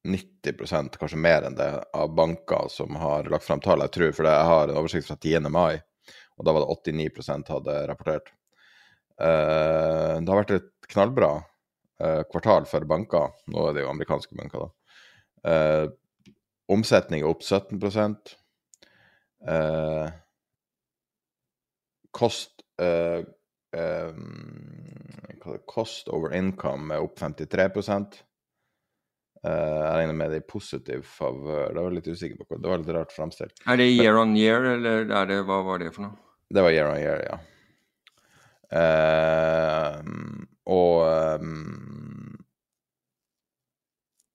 [0.04, 3.84] 90% kanskje mer enn det, av banker som har lagt fram tall.
[3.86, 5.48] Jeg tror, for jeg har en oversikt fra 10.
[5.52, 5.80] mai,
[6.36, 8.32] og da var det 89 hadde rapportert.
[9.20, 13.32] Uh, det har vært et knallbra uh, kvartal for banker.
[13.52, 14.70] Nå er det jo amerikanske banker, da.
[15.44, 15.86] Uh,
[16.72, 17.76] omsetning er opp 17
[22.14, 22.62] Kost
[25.70, 27.68] Cost over income er opp 53
[29.44, 31.74] Uh, jeg regner med det i positiv favør.
[31.76, 32.58] Det var litt usikker på hva.
[32.62, 33.58] Det var litt rart framstilt.
[33.68, 36.16] Er det year on year, eller er det, hva var det for noe?
[36.48, 37.37] Det var year on year, ja.
[38.72, 40.00] Uh,
[40.64, 41.04] og
[41.44, 42.38] um,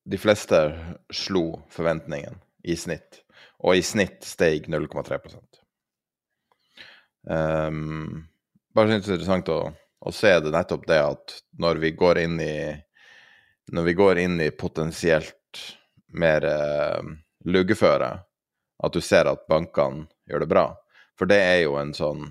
[0.06, 0.62] de fleste
[1.10, 2.38] slo forventningen
[2.70, 3.24] i snitt,
[3.66, 5.18] og i snitt steg 0,3
[7.34, 8.30] um,
[8.80, 9.60] Bare synes det er interessant å,
[10.00, 12.54] å se det nettopp det at når vi går inn i
[13.76, 15.60] når vi går inn i potensielt
[16.16, 17.10] mer eh,
[17.46, 18.10] luggeføre,
[18.80, 20.66] at du ser at bankene gjør det bra.
[21.20, 22.24] For det er jo en sånn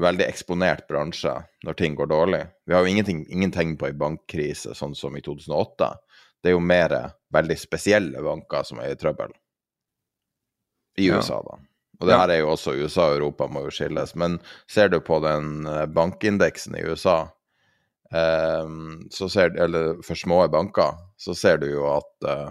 [0.00, 1.34] veldig eksponert bransje
[1.66, 2.42] når ting går dårlig.
[2.64, 5.92] Vi har jo ingen tegn på ei bankkrise sånn som i 2008.
[6.40, 6.96] Det er jo mer
[7.34, 9.36] veldig spesielle banker som er i trøbbel.
[10.98, 11.42] I USA, ja.
[11.52, 11.69] da.
[12.00, 14.14] Og det her er jo også USA og Europa må jo skilles.
[14.16, 14.38] Men
[14.70, 17.26] ser du på den eh, bankindeksen i USA,
[18.10, 22.48] Um, så ser, eller for små banker, så ser du jo at uh,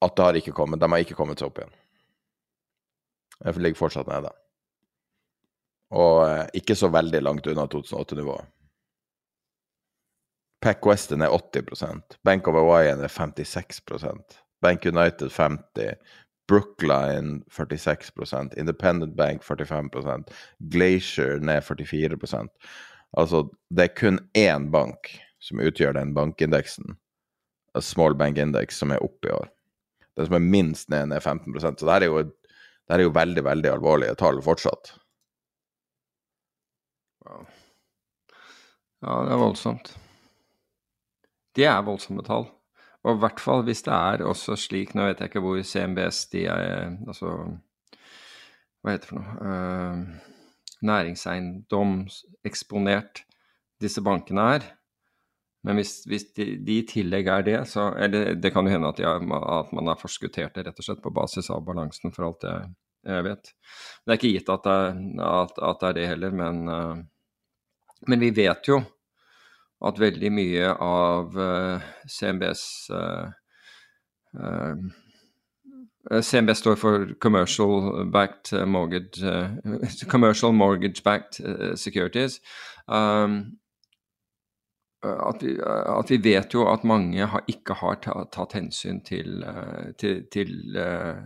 [0.00, 1.74] at det har ikke kommet, de har ikke kommet seg opp igjen.
[3.44, 4.32] De ligger fortsatt nede.
[5.94, 8.48] Og uh, ikke så veldig langt unna 2008-nivået.
[10.60, 15.94] Pack Western er 80% Bank of Hawaii er 56% Bank United 50
[16.50, 20.32] Brookline 46% Independent Bank 45%
[20.72, 22.48] Glacier ned 44%
[23.18, 25.08] Altså, det er kun én bank
[25.42, 26.94] som utgjør den bankindeksen,
[27.82, 29.48] small bank index, som er oppe i år.
[30.18, 33.14] Den som er minst ned, ned 15% Så det her er jo, det er jo
[33.16, 34.92] veldig, veldig alvorlige tall fortsatt.
[39.00, 39.94] Ja, det er voldsomt.
[41.56, 42.46] Det er voldsomme tall.
[43.04, 46.18] Og i hvert fall hvis det er også slik Nå vet jeg ikke hvor CMBS
[46.34, 46.66] de er
[47.08, 47.28] Altså
[48.82, 49.30] Hva heter det for noe?
[49.40, 49.96] Uh,
[50.80, 53.14] næringseiendomseksponert
[53.80, 54.62] disse bankene er.
[55.64, 58.88] Men hvis, hvis de, de, i tillegg er det, så Eller det kan jo hende
[58.88, 62.22] at, de, at, man har forskuttert det rett og slett på basis av balansen, for
[62.28, 62.60] alt jeg,
[63.12, 63.44] jeg vet.
[64.00, 64.80] Det er ikke gitt at det,
[65.28, 66.96] at, at det er det heller, men, uh,
[68.08, 68.76] men vi vet jo
[69.86, 73.30] at veldig mye av eh, CMBs uh,
[76.10, 79.50] Eh, CMB står for Commercial Backed eh, Mortgage uh,
[80.08, 82.40] Commercial Mortgage Backed uh, Securities.
[82.88, 83.58] Um,
[85.02, 85.56] at, vi,
[85.98, 89.40] at, vi, vet jo at mange har, ikke har tatt hensyn til,
[89.96, 90.50] til, til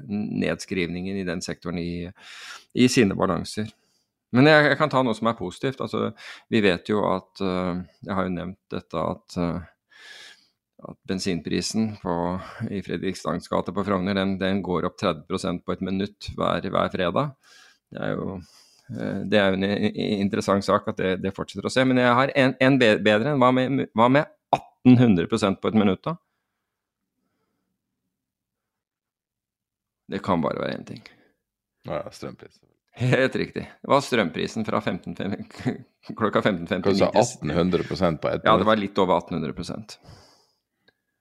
[0.07, 2.07] nedskrivningen i den sektoren i,
[2.79, 3.73] i sine balanser.
[4.35, 5.83] Men jeg, jeg, kan ta noe som er positivt.
[5.85, 6.11] Altså,
[6.51, 9.37] vi vet jo at Jeg har jo nevnt dette at
[10.89, 15.85] at bensinprisen på, i Fredrikstads gate på Frogner den, den, går opp 30% på et
[15.85, 17.33] minutt hver, hver fredag.
[17.93, 21.87] Det er jo eh, det er en interessant sak at det, det, fortsetter å se.
[21.89, 26.05] Men jeg har en, en bedre enn hva med, hva med 1800% på et minutt,
[26.05, 26.19] da?
[30.13, 31.05] Det kan bare være én ting.
[31.89, 32.61] Ja, strømpris.
[32.95, 33.65] Helt riktig.
[33.83, 35.17] Det var strømprisen fra 15,
[36.19, 36.83] klokka 15.59.
[36.85, 38.47] Kanskje 1800% på ett minutt?
[38.47, 39.99] Ja, det var litt over 1800%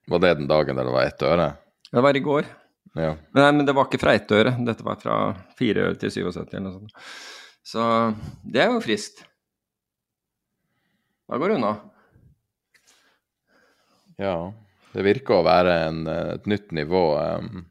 [0.05, 1.51] var det den dagen der det var ett øre?
[1.91, 2.45] Det var i går.
[2.93, 3.13] Ja.
[3.33, 4.55] Nei, men det var ikke fra ett øre.
[4.65, 5.17] Dette var fra
[5.57, 7.07] fire øre til 77 eller noe sånt.
[7.63, 7.83] Så
[8.43, 9.23] det er jo friskt.
[11.29, 11.73] Da går det unna.
[14.19, 14.35] Ja.
[14.93, 16.01] Det virker å være en,
[16.35, 17.05] et nytt nivå.
[17.17, 17.63] Jeg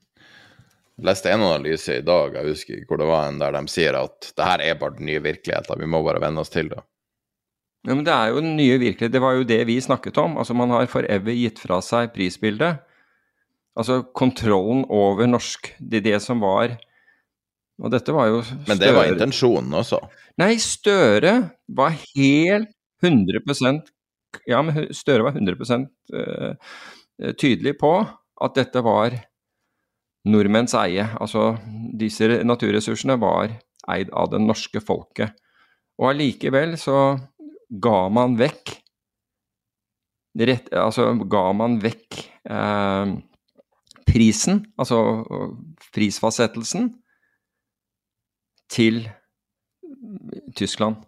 [1.07, 4.33] leste en analyse i dag, jeg husker hvor det var, en der de sier at
[4.37, 6.83] det her er bare den nye virkeligheten, vi må bare venne oss til det.
[7.83, 9.13] Ja, men Det er jo den nye virkelighet.
[9.13, 10.37] Det var jo det vi snakket om.
[10.39, 12.79] Altså Man har forever gitt fra seg prisbildet.
[13.75, 15.73] Altså kontrollen over norsk.
[15.81, 16.77] Det det som var
[17.83, 18.69] Og dette var jo Støre.
[18.69, 19.99] Men det var intensjonen også?
[20.39, 22.71] Nei, Støre var helt
[23.03, 23.91] 100%
[24.47, 26.55] Ja, men Støre var 100 uh,
[27.35, 27.97] tydelig på
[28.43, 29.17] at dette var
[30.29, 31.07] nordmenns eie.
[31.21, 31.53] Altså
[31.99, 33.53] disse naturressursene var
[33.93, 35.35] eid av det norske folket.
[36.01, 37.17] Og allikevel så
[37.83, 38.79] ga man vekk
[40.49, 43.13] rett, Altså ga man vekk eh,
[44.09, 44.99] prisen, altså
[45.93, 46.93] prisfastsettelsen,
[48.73, 49.03] til
[50.57, 51.03] Tyskland.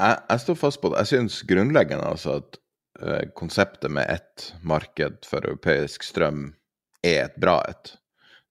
[0.00, 1.02] Jeg, jeg står fast på det.
[1.02, 2.58] Jeg syns grunnleggende altså at
[3.02, 6.48] uh, konseptet med ett marked for europeisk strøm
[7.02, 7.94] er et bra et,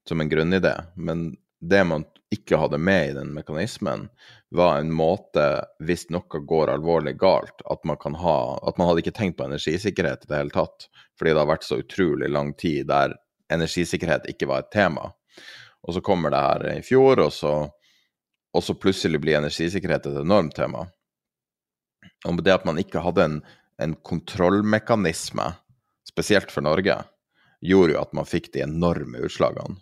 [0.08, 0.74] som en grunnidé.
[0.96, 4.08] Men det man ikke hadde med i den mekanismen,
[4.50, 5.46] var en måte,
[5.86, 9.46] hvis noe går alvorlig galt, at man kan ha At man hadde ikke tenkt på
[9.46, 13.18] energisikkerhet i det hele tatt, fordi det har vært så utrolig lang tid der
[13.54, 15.12] energisikkerhet ikke var et tema.
[15.86, 17.54] Og så kommer det her i fjor, og så,
[18.54, 20.86] og så plutselig blir energisikkerhet et enormt tema.
[22.28, 23.40] Og det at man ikke hadde en,
[23.82, 25.54] en kontrollmekanisme,
[26.10, 26.98] spesielt for Norge,
[27.66, 29.80] gjorde jo at man fikk de enorme utslagene.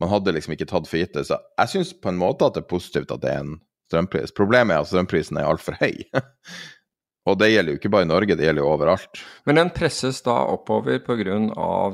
[0.00, 1.26] Man hadde liksom ikke tatt for gitt det.
[1.28, 3.56] Så jeg syns på en måte at det er positivt at det er en
[3.90, 4.32] strømpris.
[4.36, 6.06] Problemet er at strømprisen er altfor høy.
[7.28, 9.20] Og det gjelder jo ikke bare i Norge, det gjelder jo overalt.
[9.44, 11.36] Men den presses da oppover pga.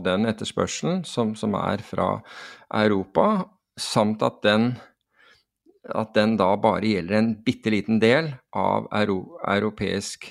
[0.04, 2.20] den etterspørselen som, som, er fra
[2.70, 4.76] Europa, samt at den,
[5.90, 10.30] at den da bare gjelder en bitte liten del av euro, europeisk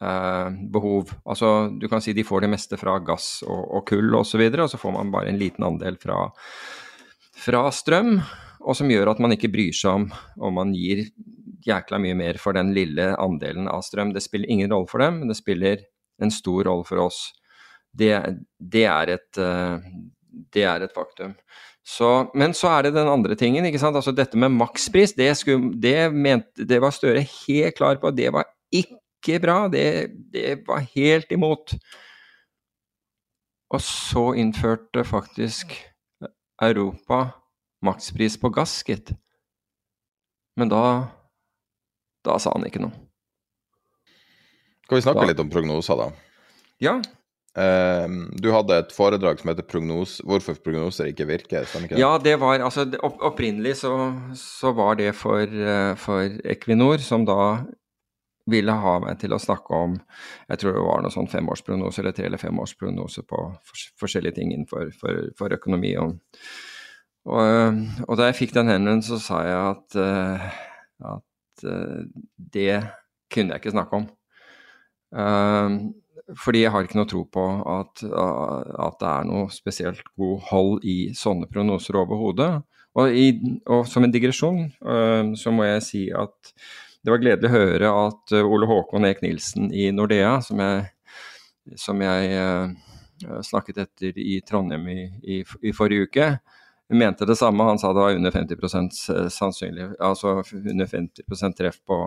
[0.00, 1.10] behov.
[1.28, 4.62] Altså du kan si de får det meste fra gass og, og kull osv., og,
[4.64, 6.22] og så får man bare en liten andel fra,
[7.36, 8.14] fra strøm.
[8.60, 10.08] Og som gjør at man ikke bryr seg om
[10.40, 11.06] om man gir
[11.66, 14.14] jækla mye mer for den lille andelen av strøm.
[14.14, 15.84] Det spiller ingen rolle for dem, men det spiller
[16.22, 17.30] en stor rolle for oss.
[17.92, 18.12] Det,
[18.58, 19.90] det, er, et, eh,
[20.54, 21.34] det er, et, faktum.
[21.82, 23.66] Så, men så er det den andre tingen.
[23.66, 23.98] ikke sant?
[23.98, 28.12] Altså Dette med makspris, det, skulle, det, mente, det var Støre helt klar på.
[28.14, 29.00] Det var ikke
[29.42, 29.68] bra.
[29.68, 29.84] Det,
[30.32, 31.74] det var helt imot.
[33.70, 35.76] Og så innførte faktisk
[36.62, 37.30] Europa
[37.84, 39.14] makspris på gass, gitt.
[40.58, 40.82] Men da
[42.26, 42.92] da sa han ikke noe.
[44.84, 45.30] Skal vi snakke da.
[45.30, 46.10] litt om prognoser, da?
[46.82, 46.98] Ja.
[47.58, 48.06] Uh,
[48.38, 51.66] du hadde et foredrag som heter prognos, 'Hvorfor prognoser ikke virker'?
[51.66, 57.26] Ikke ja, det var altså Opprinnelig så, så var det for, uh, for, Equinor, som
[57.26, 57.64] da
[58.50, 59.98] ville ha meg til å snakke om
[60.48, 63.42] Jeg tror det var noe sånn femårsprognose eller tre- eller femårsprognose på
[64.00, 65.92] forskjellige ting innenfor for, for økonomi.
[66.00, 66.16] Og,
[67.28, 71.26] og, og, da jeg fikk den henvendelsen, så sa jeg at, uh, at
[71.64, 72.02] Eh,
[72.36, 72.82] det
[73.32, 74.08] kunne jeg ikke snakke om.
[75.16, 75.76] Eh,
[76.38, 80.84] fordi jeg har ikke noe tro på at, at det er noe spesielt god hold
[80.86, 82.52] i sånne prognoser overhodet.
[82.98, 83.16] Og,
[83.70, 86.54] og, som en digresjon eh, så må jeg si at
[87.04, 90.88] det var gledelig å høre at Ole Håkon Eek Nilsen i Nordea, som jeg,
[91.80, 92.74] som jeg
[93.46, 96.30] snakket etter i Trondheim i, i, i forrige uke,
[96.90, 97.64] mente det samme.
[97.64, 98.54] Han sa det var under 50
[99.14, 102.00] eh, sannsynlig, altså under 50 treff på,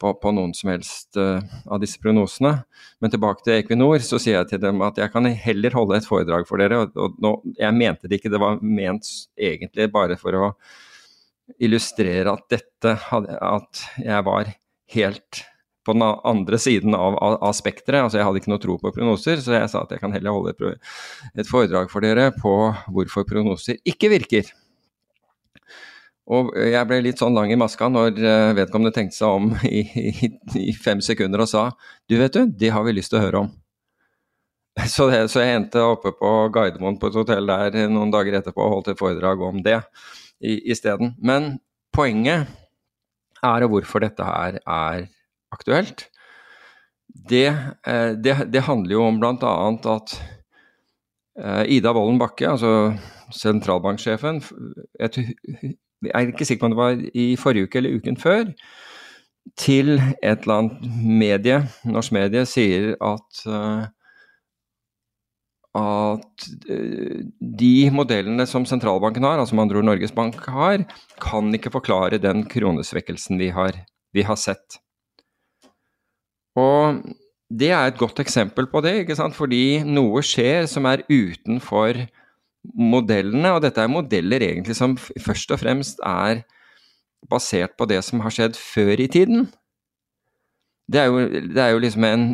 [0.00, 2.56] på, på, noen som helst av disse prognosene.
[3.00, 6.08] Men tilbake til Equinor, så sier jeg til dem at jeg kan heller holde et
[6.08, 6.84] foredrag for dere.
[6.84, 10.50] og, og nå, Jeg mente det ikke, det var ment egentlig bare for å
[11.60, 14.52] illustrere at dette At jeg var
[14.94, 15.44] helt
[15.84, 18.06] på den andre siden av, av, av spekteret.
[18.06, 20.32] Altså, jeg hadde ikke noe tro på prognoser, så jeg sa at jeg kan heller
[20.32, 20.92] holde et,
[21.42, 22.54] et foredrag for dere på
[22.94, 24.48] hvorfor prognoser ikke virker.
[26.32, 29.82] Og jeg ble litt sånn lang i maska når eh, vedkommende tenkte seg om i,
[29.84, 30.30] i,
[30.62, 31.66] i fem sekunder og sa
[32.08, 33.52] du vet du, de har vi lyst til å høre om.
[34.90, 38.64] Så, det, så jeg endte oppe på Gardermoen på et hotell der noen dager etterpå
[38.64, 39.76] og holdt et foredrag om det
[40.40, 41.14] isteden.
[41.22, 41.58] Men
[41.94, 42.46] poenget
[43.44, 45.06] er og hvorfor dette her er
[45.52, 46.08] aktuelt,
[47.30, 47.46] det,
[47.86, 49.52] eh, det, det handler jo om bl.a.
[49.94, 50.14] at
[51.38, 52.94] eh, Ida Wolden Bakke, altså
[53.32, 54.42] sentralbanksjefen
[55.00, 58.50] Jeg er ikke sikker på om det var i forrige uke eller uken før,
[59.56, 60.84] til et eller annet
[61.20, 63.86] medie, norsk medie, sier at eh,
[65.74, 66.46] at
[67.58, 70.84] de modellene som sentralbanken har, altså med andre ord Norges Bank har,
[71.22, 73.80] kan ikke forklare den kronesvekkelsen vi har,
[74.14, 74.78] vi har sett.
[76.54, 77.02] Og
[77.50, 79.34] det er et godt eksempel på det, ikke sant?
[79.34, 82.04] fordi noe skjer som er utenfor
[82.64, 86.44] modellene, og dette er modeller egentlig som først og fremst er
[87.30, 89.48] basert på det som har skjedd før i tiden.
[90.84, 92.24] Det er, jo, det er jo, liksom en,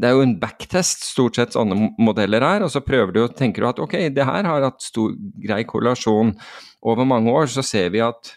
[0.00, 3.60] er jo en backtest, stort sett sånne modeller er, og så prøver du og tenker
[3.60, 5.12] du at ok, det her har hatt stor,
[5.44, 6.32] grei korrelasjon.
[6.80, 8.32] Over mange år så ser vi at,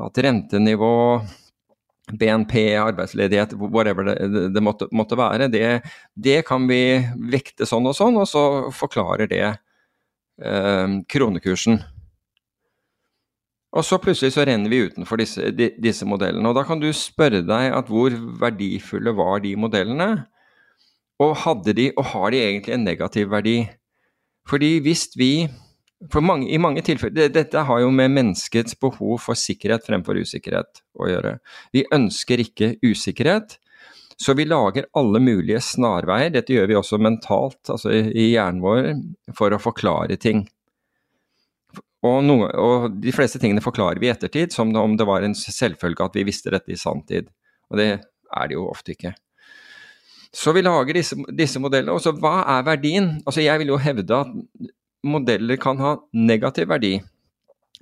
[0.00, 0.94] at rentenivå
[2.12, 4.16] BNP, arbeidsledighet, whatever det,
[4.52, 5.82] det måtte, måtte, være, det,
[6.16, 7.00] det, kan vi
[7.32, 8.44] vekte sånn og sånn, og så
[8.76, 11.80] forklarer det eh, kronekursen.
[13.74, 16.46] Og så plutselig så renner vi utenfor disse, disse, modellene.
[16.46, 20.10] Og da kan du spørre deg at hvor verdifulle var de modellene?
[21.22, 23.58] Og hadde de, og har de egentlig en negativ verdi?
[24.46, 25.32] Fordi hvis vi
[26.12, 30.82] for mange, I mange tilfeller Dette har jo med menneskets behov for sikkerhet fremfor usikkerhet
[31.00, 31.38] å gjøre.
[31.72, 33.56] Vi ønsker ikke usikkerhet,
[34.20, 36.34] så vi lager alle mulige snarveier.
[36.34, 38.90] Dette gjør vi også mentalt, altså i hjernen vår,
[39.38, 40.44] for å forklare ting.
[42.04, 45.36] Og, noe, og, de fleste tingene forklarer vi i ettertid som om det var en
[45.38, 47.30] selvfølge at vi visste dette i sanntid.
[47.72, 49.14] Og det er det jo ofte ikke.
[50.34, 51.94] Så vi lager disse, disse modellene.
[51.94, 53.14] Og så hva er verdien?
[53.24, 54.34] Altså Jeg vil jo hevde at
[55.04, 56.98] modeller kan ha negativ verdi.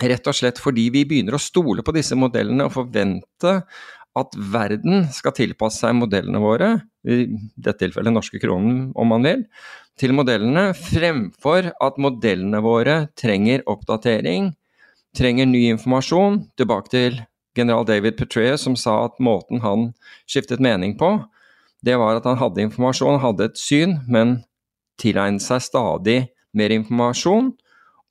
[0.02, 3.58] Rett og slett fordi vi begynner å stole på disse modellene og forvente
[4.18, 6.74] at verden skal tilpasse seg modellene våre,
[7.08, 7.24] i
[7.56, 9.46] dette tilfellet norske kronen om man vil,
[10.00, 14.52] til modellene, fremfor at modellene våre trenger oppdatering,
[15.16, 16.40] trenger ny informasjon.
[16.56, 17.20] Tilbake til
[17.56, 19.90] general David Petraeus som sa at måten han
[20.24, 21.18] skiftet mening på,
[21.82, 24.40] det var at han hadde informasjon, hadde et syn, men
[25.02, 26.18] tilegnet seg stadig
[26.56, 27.50] mer informasjon,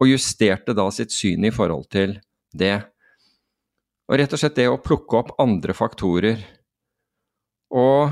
[0.01, 2.17] og justerte da sitt syn i forhold til
[2.57, 2.81] det.
[4.09, 6.41] Og rett og slett det å plukke opp andre faktorer.
[7.71, 8.11] Og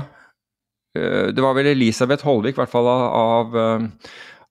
[0.94, 3.84] det var vel Elisabeth Holvik, i hvert fall av, øh,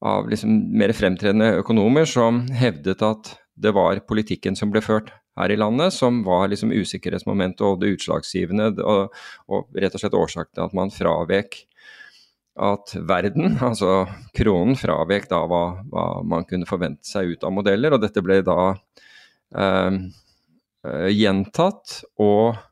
[0.07, 5.51] av liksom mer fremtredende økonomer, som hevdet at det var politikken som ble ført her
[5.51, 9.15] i landet, som var liksom usikkerhetsmomentet og det utslagsgivende, og,
[9.51, 11.59] og rett og slett årsaken til at man fravek
[12.59, 14.03] at verden, altså
[14.35, 17.95] kronen, fravek da hva, hva, man kunne forvente seg ut av modeller.
[17.95, 18.73] Og dette ble da
[19.55, 19.99] eh,
[20.87, 22.68] eh gjentatt og eh,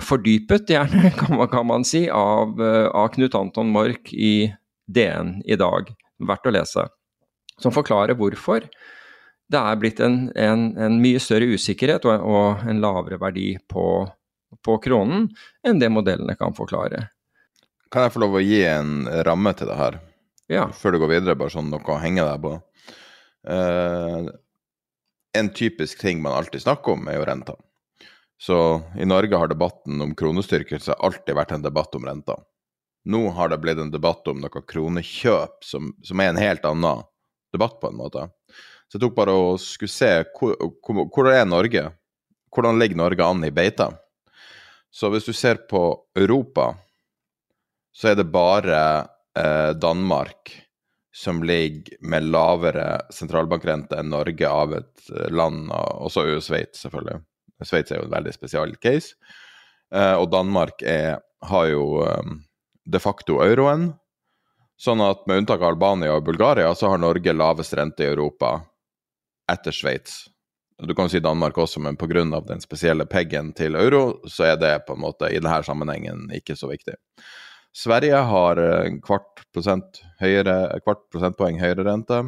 [0.00, 4.52] fordypet, gjerne, kan man, kan man si, av, eh, av, Knut Anton Mork i
[4.86, 5.90] DN i dag.
[6.24, 6.88] Verdt å lese.
[7.60, 8.66] Som forklarer hvorfor
[9.52, 13.84] det er blitt en, en, en mye større usikkerhet og, og en lavere verdi på,
[14.64, 15.28] på kronen
[15.66, 17.04] enn det modellene kan forklare.
[17.92, 20.00] Kan jeg få lov å gi en ramme til det her?
[20.50, 20.64] Ja.
[20.74, 22.56] Før du går videre, bare sånn noe å henge deg på.
[23.44, 24.32] Uh,
[25.36, 27.54] en typisk ting man alltid snakker om, er jo renta.
[28.40, 32.36] Så i Norge har debatten om kronestyrkelse alltid vært en debatt om renta.
[33.04, 37.04] Nå har det blitt en debatt om noe kronekjøp, som, som er en helt annen
[37.52, 38.28] debatt, på en måte.
[38.88, 40.56] Så jeg tok bare og skulle se hvor,
[41.12, 41.88] hvor, er Norge?
[42.54, 43.90] Hvordan ligger Norge an i beita?
[44.94, 45.82] Så hvis du ser på
[46.16, 46.72] Europa,
[47.94, 48.80] så er det bare
[49.38, 50.52] eh, Danmark
[51.14, 56.82] som ligger med lavere sentralbankrente enn Norge av et eh, land, og så er Sveits,
[56.86, 57.20] selvfølgelig.
[57.62, 59.14] Sveits er jo en veldig spesial case.
[59.94, 62.40] Eh, og Danmark er, har jo um,
[62.84, 63.92] de facto euroen.
[64.80, 68.56] Sånn at med unntak av Albania og Bulgaria, så har Norge lavest rente i Europa
[69.50, 70.24] etter Sveits.
[70.82, 72.24] Du kan si Danmark også, men pga.
[72.40, 76.56] den spesielle peggen til euro, så er det på en måte i denne sammenhengen ikke
[76.58, 76.96] så viktig.
[77.74, 82.20] Sverige har en kvart, prosent høyere, kvart prosentpoeng høyere rente.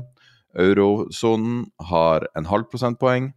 [0.59, 3.33] Eurosonen har en halv prosentpoeng.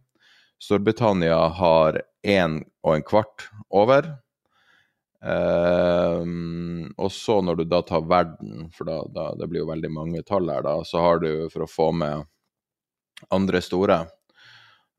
[0.60, 4.10] Storbritannia har én og en kvart over.
[5.20, 9.90] Um, og så når du da tar verden, for da, da, det blir jo veldig
[9.92, 12.24] mange tall her, da, så har du for å få med
[13.28, 13.98] andre store,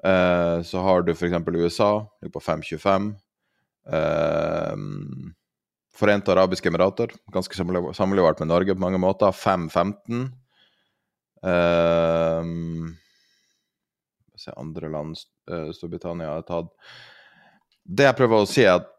[0.06, 1.38] uh, så har du f.eks.
[1.58, 1.92] USA,
[2.22, 3.14] på 5,25.
[3.90, 5.34] Um,
[6.02, 9.34] Forente arabiske emirater, ganske sammenlignbart med Norge på mange måter.
[9.36, 10.30] 5-15.
[11.42, 12.94] Uh, ehm,
[14.38, 15.41] se andre land uh,
[15.76, 16.72] Storbritannia har tatt
[17.84, 18.90] Det jeg prøver å si, er at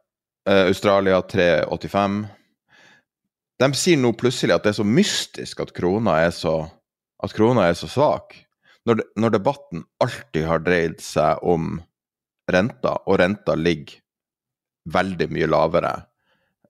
[0.48, 2.20] uh, Australia 3,85
[3.62, 6.56] De sier nå plutselig at det er så mystisk at krona er så,
[7.22, 8.34] at krona er så svak.
[8.88, 11.76] Når, når debatten alltid har dreid seg om
[12.50, 14.00] renta, og renta ligger
[14.90, 15.92] veldig mye lavere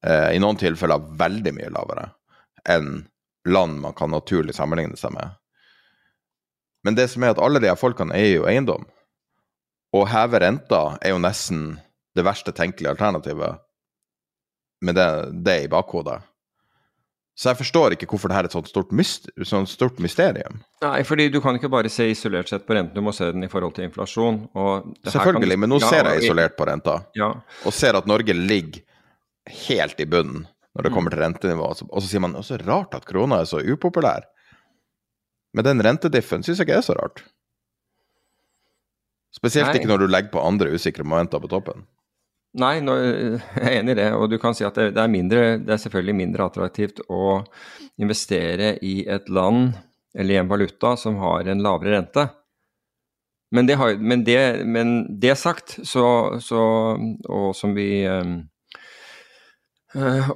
[0.05, 2.11] eh, i noen tilfeller veldig mye lavere
[2.69, 3.07] enn
[3.49, 5.33] land man kan naturlig sammenligne seg med.
[6.87, 8.85] Men det som er at alle de her folkene eier jo eiendom.
[9.93, 11.75] Å heve renta er jo nesten
[12.17, 13.61] det verste tenkelige alternativet
[14.83, 15.09] med det,
[15.45, 16.21] det i bakhodet.
[17.33, 18.91] Så jeg forstår ikke hvorfor det her er et sånt stort,
[19.49, 20.59] sånt stort, mysterium.
[20.85, 23.47] Nei, fordi du kan ikke bare se isolert sett på renten, du må se den
[23.47, 24.43] i forhold til inflasjon.
[25.09, 25.63] Selvfølgelig, kan...
[25.65, 27.31] men nå ja, ser jeg isolert på renta, ja.
[27.65, 28.85] og ser at Norge ligger
[29.65, 30.97] helt i bunnen når det mm.
[30.97, 31.71] kommer til rentenivå.
[31.89, 34.29] Og så sier man det er så rart at krona er så upopulær.
[35.57, 37.25] Men den rentediffen syns jeg ikke er så rart.
[39.33, 39.81] Spesielt Nei.
[39.81, 41.87] ikke når du legger på andre usikre momenter på toppen.
[42.61, 42.97] Nei, nå,
[43.57, 44.11] jeg er enig i det.
[44.19, 47.41] Og du kan si at det, det, er mindre, det er selvfølgelig mindre attraktivt å
[48.03, 49.73] investere i et land
[50.13, 52.27] eller i en valuta som har en lavere rente.
[53.53, 56.07] Men det, har, men det, men det sagt, så,
[56.41, 56.61] så,
[57.29, 58.39] og som vi um,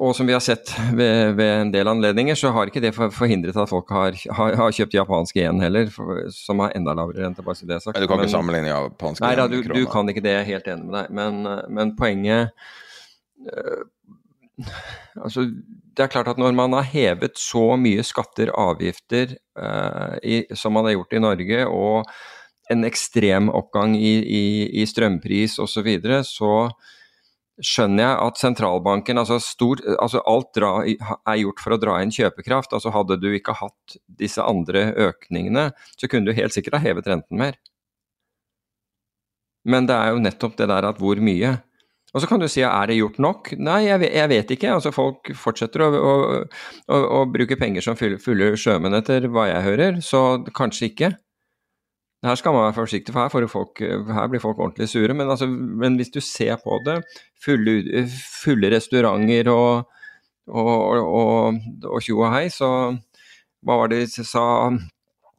[0.05, 3.57] og som vi har sett ved, ved, en del anledninger, så har ikke det forhindret
[3.57, 7.45] at folk har, har, har kjøpt japanske yen heller, for, som har enda lavere rente.
[7.47, 7.97] bare så det er sagt.
[7.97, 9.73] Men du kan men, ikke sammenligne japanske yen med kroner?
[9.73, 11.15] Nei, du kan ikke det, jeg er helt enig med deg.
[11.21, 12.53] Men, men poenget
[13.53, 13.85] øh,
[15.21, 15.45] Altså,
[15.97, 20.77] det er klart at når man har hevet så mye skatter avgifter øh, i, som
[20.77, 22.09] man har gjort i Norge, og
[22.73, 24.45] en ekstrem oppgang i, i,
[24.83, 26.53] i strømpris osv., så, videre, så
[27.65, 32.13] skjønner jeg at sentralbanken altså, stor, altså Alt dra, er gjort for å dra inn
[32.15, 32.75] kjøpekraft.
[32.77, 37.09] altså Hadde du ikke hatt disse andre økningene, så kunne du helt sikkert ha hevet
[37.11, 37.57] renten mer.
[39.67, 41.57] Men det er jo nettopp det der at hvor mye.
[42.15, 43.51] Og så kan du si er det gjort nok?
[43.59, 44.73] Nei, jeg jeg vet ikke.
[44.77, 46.15] altså Folk fortsetter å, å,
[46.87, 50.23] å, å bruke penger som fulle sjømenn, etter hva jeg hører, så
[50.57, 51.11] kanskje ikke.
[52.27, 55.15] Her skal man være forsiktig, for her, folk, her blir folk ordentlig sure.
[55.15, 57.01] Men, altså, men, hvis du ser på det,
[57.45, 58.07] fulle,
[58.43, 59.93] fulle restauranter og
[60.47, 62.69] og tjo og hei, så
[63.67, 64.45] hva var det de sa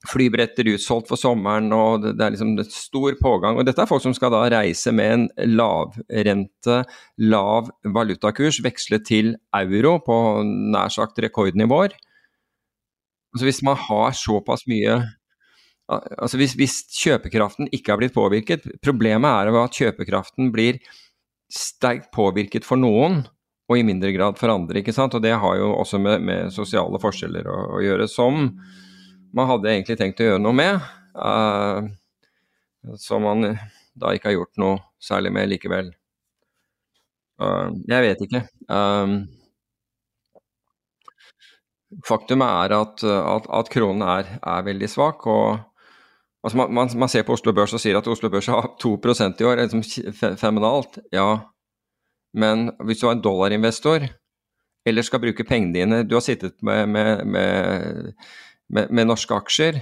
[0.07, 3.57] Flybretter utsolgt for sommeren, og det, er liksom et stor pågang.
[3.57, 6.77] Og dette er folk som skal da reise med en lavrente,
[7.17, 11.97] lav valutakurs, veksle til euro på nær sagt rekordnivåer.
[13.33, 15.01] Altså hvis man har såpass mye
[15.87, 20.81] Altså hvis, hvis, kjøpekraften ikke har blitt påvirket Problemet er at kjøpekraften blir
[21.47, 23.21] sterkt påvirket for noen,
[23.67, 24.81] og i mindre grad for andre.
[24.81, 25.15] ikke sant?
[25.15, 28.49] Og det har jo også med, med sosiale forskjeller å, å, gjøre, som
[29.35, 30.83] man hadde egentlig tenkt å gjøre noe med.
[31.15, 31.87] Uh,
[32.99, 33.53] som man
[33.97, 35.93] da ikke har gjort noe særlig med likevel.
[37.41, 38.43] Uh, jeg vet ikke.
[38.67, 39.17] Um,
[42.07, 45.27] faktum er at, at, at kronen er, er, veldig svak.
[45.27, 45.76] og
[46.45, 49.41] Altså man, man, man, ser på Oslo Børs og sier at Oslo Børs har 2%
[49.41, 49.83] i år, liksom
[50.37, 50.99] fenomenalt.
[51.13, 51.39] Ja,
[52.37, 54.05] men hvis du er en dollarinvestor
[54.87, 58.13] eller skal bruke pengene dine Du har sittet med, med, med,
[58.69, 59.81] med norske aksjer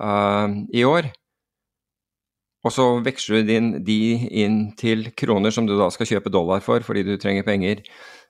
[0.00, 1.10] uh, i år,
[2.66, 3.98] og så veksler du din, de
[4.42, 7.84] inn til kroner som du da skal kjøpe dollar for fordi du trenger penger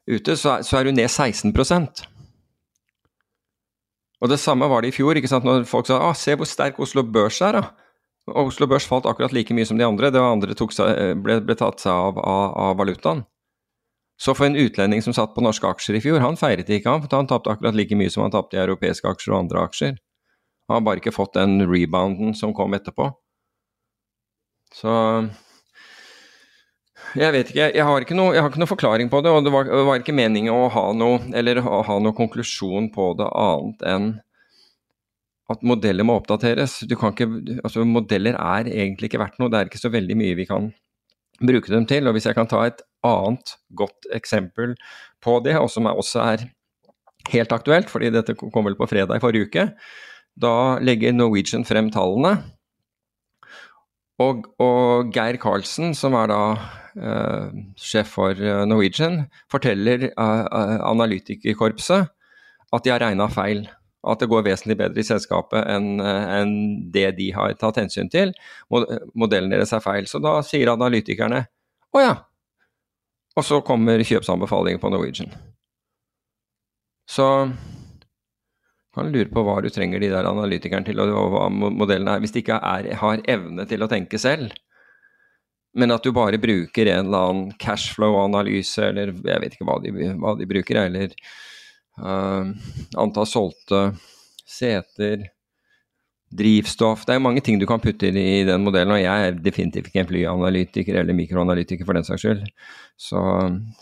[0.07, 1.55] ute, så, så er du ned 16
[4.23, 5.45] og det samme var det i fjor, ikke sant?
[5.45, 7.61] når folk sa ah, se hvor sterk Oslo Børs er.
[7.61, 7.65] da.
[8.27, 10.11] Oslo Børs falt akkurat like mye som de andre.
[10.11, 13.25] Det andre seg, ble, ble, tatt seg av, av, av, valutaen.
[14.17, 17.05] Så for en utlending som satt på norske aksjer i fjor, han feiret ikke, han,
[17.05, 19.99] for han tapte akkurat like mye som han tapte i europeiske aksjer og andre aksjer.
[20.67, 23.11] Han har bare ikke fått den rebounden som kom etterpå.
[24.75, 24.93] Så
[27.15, 27.71] jeg vet ikke.
[27.77, 30.01] Jeg har ikke, noe, jeg har ikke noe forklaring på det, og det var, var
[30.03, 34.09] ikke meningen å ha noe, eller å ha noe konklusjon på det annet enn
[35.53, 36.81] at modeller må oppdateres.
[36.89, 37.29] Ikke,
[37.63, 39.53] altså modeller er egentlig ikke verdt noe.
[39.53, 40.73] Det er ikke så veldig mye vi kan
[41.39, 42.09] bruke dem til.
[42.09, 44.75] og Hvis jeg kan ta et annet godt eksempel
[45.23, 46.49] på det, og som også er
[47.31, 49.69] helt aktuelt, fordi dette kom vel på fredag i forrige uke,
[50.37, 52.37] da legger Norwegian frem tallene.
[54.23, 56.41] Og, og Geir Karlsen, som er da
[56.97, 60.47] sjef for eh, Norwegian, forteller uh,
[60.91, 62.13] analytikerkorpset
[62.73, 63.67] at de har regna feil.
[64.07, 66.53] At det går vesentlig bedre i selskapet enn en
[66.95, 68.31] det de har tatt hensyn til.
[69.19, 70.07] Modellen deres er feil.
[70.07, 71.41] Så da sier analytikerne
[71.91, 72.13] å ja.
[73.35, 75.35] Og så kommer kjøpsanbefalingen på Norwegian.
[77.11, 77.27] Så
[78.97, 82.23] kan lure på hva du trenger de der analytikerne til, og hva modellen er.
[82.23, 84.55] Hvis de ikke er, har evne til å tenke selv,
[85.77, 89.93] men at du bare bruker en eller annen cashflow-analyse, eller jeg vet ikke hva de,
[90.23, 91.15] hva de bruker, eller
[92.01, 92.53] uh,
[93.03, 93.83] antall solgte
[94.47, 95.27] seter,
[96.37, 99.91] drivstoff Det er mange ting du kan putte i den modellen, og jeg er definitivt
[99.91, 102.43] ikke en flyanalytiker eller mikroanalytiker for den saks skyld,
[102.99, 103.21] så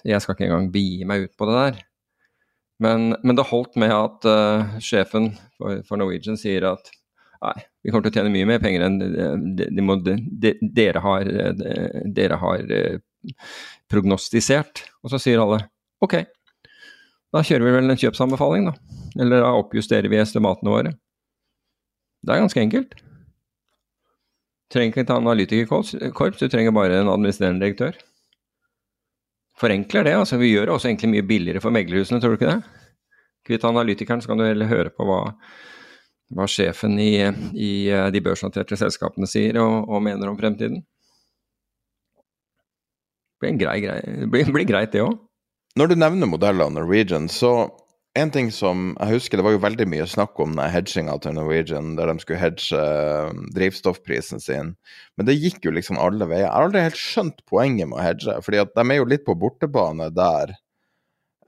[0.04, 1.80] jeg skal ikke engang begi meg ut på det der.
[2.84, 6.90] Men, men det holdt med at uh, sjefen for, for Norwegian sier at
[7.44, 8.94] Nei, vi kommer til å tjene mye mer penger enn
[9.58, 11.28] de, de må, de, dere har,
[12.16, 13.34] dere har eh,
[13.92, 14.86] prognostisert.
[15.04, 15.60] Og så sier alle
[16.04, 16.16] ok,
[17.34, 19.00] da kjører vi vel en kjøpsanbefaling, da.
[19.20, 20.94] Eller da oppjusterer vi estimatene våre.
[22.24, 22.96] Det er ganske enkelt.
[24.64, 28.00] Du trenger ikke et analytikerkorps, du trenger bare en administrerende direktør.
[29.60, 30.16] Forenkler det.
[30.18, 32.80] altså Vi gjør det også egentlig mye billigere for meglerhusene, tror du ikke det?
[33.44, 35.20] Kvitt analytikeren, så kan du heller høre på hva
[36.32, 37.12] hva sjefen i,
[37.52, 40.82] i eh, de børsnoterte selskapene sier og, og, mener om fremtiden.
[43.34, 45.18] Det blir, grei, grei, det blir, blir greit, det òg.
[45.76, 47.72] Når du nevner modeller av Norwegian, så
[48.14, 51.96] En ting som jeg husker, det var jo veldig mye snakk om hedginga til Norwegian,
[51.98, 54.68] der de skulle hedge uh, drivstoffprisen sin.
[55.18, 56.44] Men det gikk jo liksom alle veier.
[56.44, 59.26] Jeg har aldri helt skjønt poenget med å hedge, fordi at de er jo litt
[59.26, 60.54] på bortebane der.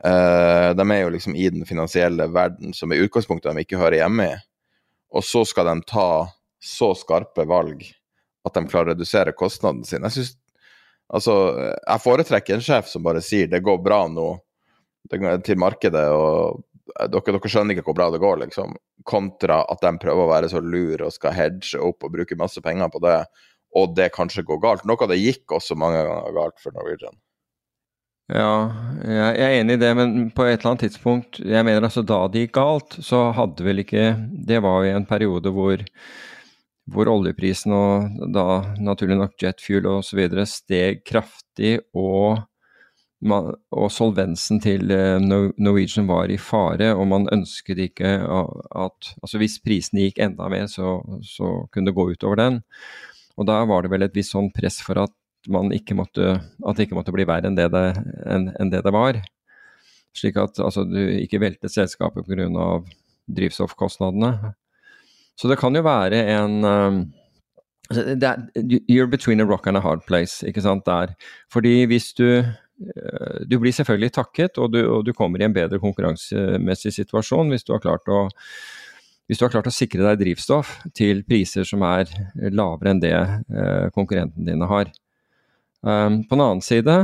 [0.02, 4.00] Uh, de er jo liksom i den finansielle verden som i utgangspunktet de ikke hører
[4.00, 4.34] hjemme i.
[5.14, 6.08] Og så skal de ta
[6.62, 7.84] så skarpe valg
[8.46, 10.08] at de klarer å redusere kostnadene sine.
[10.08, 10.32] Jeg synes,
[11.18, 11.34] altså,
[11.74, 14.32] jeg foretrekker en sjef som bare sier det går bra nå
[15.10, 16.62] til markedet, og
[16.96, 18.74] dere, dere, skjønner ikke hvor bra det går, liksom.
[19.06, 22.62] Kontra at de prøver å være så lur og skal hedge opp og bruke masse
[22.62, 23.20] penger på det,
[23.76, 24.86] og det kanskje går galt.
[24.88, 27.18] Noe av det gikk også mange ganger galt for Norwegian.
[28.26, 28.72] Ja,
[29.06, 32.24] jeg er enig i det, men på et eller annet tidspunkt Jeg mener altså da
[32.26, 34.16] det gikk galt, så hadde vel ikke
[34.48, 35.84] Det var jo en periode hvor,
[36.90, 40.26] hvor oljeprisen og da naturlig nok jetfuel osv.
[40.50, 42.42] steg kraftig, og
[43.26, 49.58] og solvensen til eh, Norwegian var i fare, og man ønsket ikke at altså Hvis
[49.64, 52.60] prisene gikk enda mer, så, så kunne det gå utover den.
[53.36, 55.12] Og da var det vel et visst sånn press for at
[55.52, 57.86] man ikke måtte, at det ikke måtte bli verre enn det det,
[58.26, 59.20] enn, enn det, det var.
[60.16, 62.68] Slik at altså, du ikke veltet selskapet pga.
[63.26, 64.54] drivstoffkostnadene.
[65.36, 67.00] Så det kan jo være en um,
[67.92, 71.14] You're between a rock and a hard place, ikke sant, der.
[71.52, 72.42] Fordi hvis du
[72.76, 77.48] Eh, du blir selvfølgelig takket, og du, og du, kommer i en bedre konkurransemessig situasjon
[77.52, 78.26] hvis du har klart å
[79.26, 82.12] hvis du har klart å sikre deg drivstoff til priser som er
[82.52, 84.92] lavere enn det eh, konkurrentene dine har.
[85.82, 86.96] Um, på den annen side,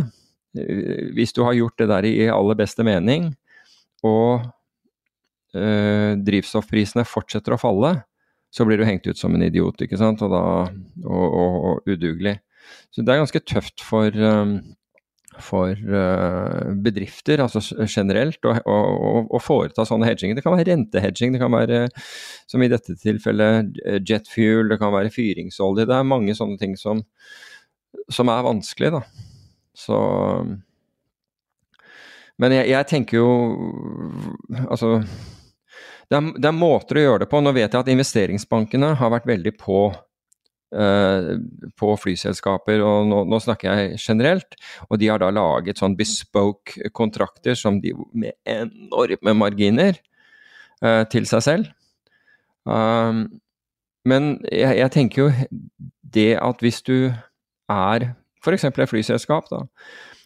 [0.59, 3.33] eh, hvis du har gjort det der i aller beste mening,
[4.03, 4.47] og
[5.55, 7.95] uh, drivstoffprisene fortsetter å falle,
[8.53, 10.25] så blir du hengt ut som en idiot ikke sant?
[10.25, 10.45] Og, da,
[11.07, 12.37] og, og, og udugelig.
[12.93, 14.59] Så det er ganske tøft for um,
[15.41, 20.37] for uh, bedrifter, altså generelt, å foreta sånne hedginger.
[20.37, 21.87] Det kan være rentehedging, det kan være,
[22.51, 25.89] som i dette tilfellet, jetfuel, det kan være fyringsolje.
[25.89, 27.01] Det er mange sånne ting som,
[28.13, 29.03] som er vanskelig, da.
[29.77, 29.99] Så
[32.41, 33.29] Men jeg, jeg tenker jo
[34.67, 37.41] Altså det er, det er, måter å gjøre det på.
[37.41, 39.79] Nå vet jeg at investeringsbankene har vært veldig på
[40.73, 41.35] Eh,
[41.77, 44.55] på flyselskaper, og nå, nå, snakker jeg generelt.
[44.89, 49.99] Og de har da laget sånn bespoke-kontrakter som de med enorme marginer
[50.81, 51.69] uh, til seg selv.
[52.65, 53.27] Um,
[54.09, 55.29] men jeg, jeg, tenker jo
[56.17, 56.97] det at hvis du
[57.73, 58.11] er
[58.43, 58.67] f.eks.
[58.69, 59.65] et flyselskap, da,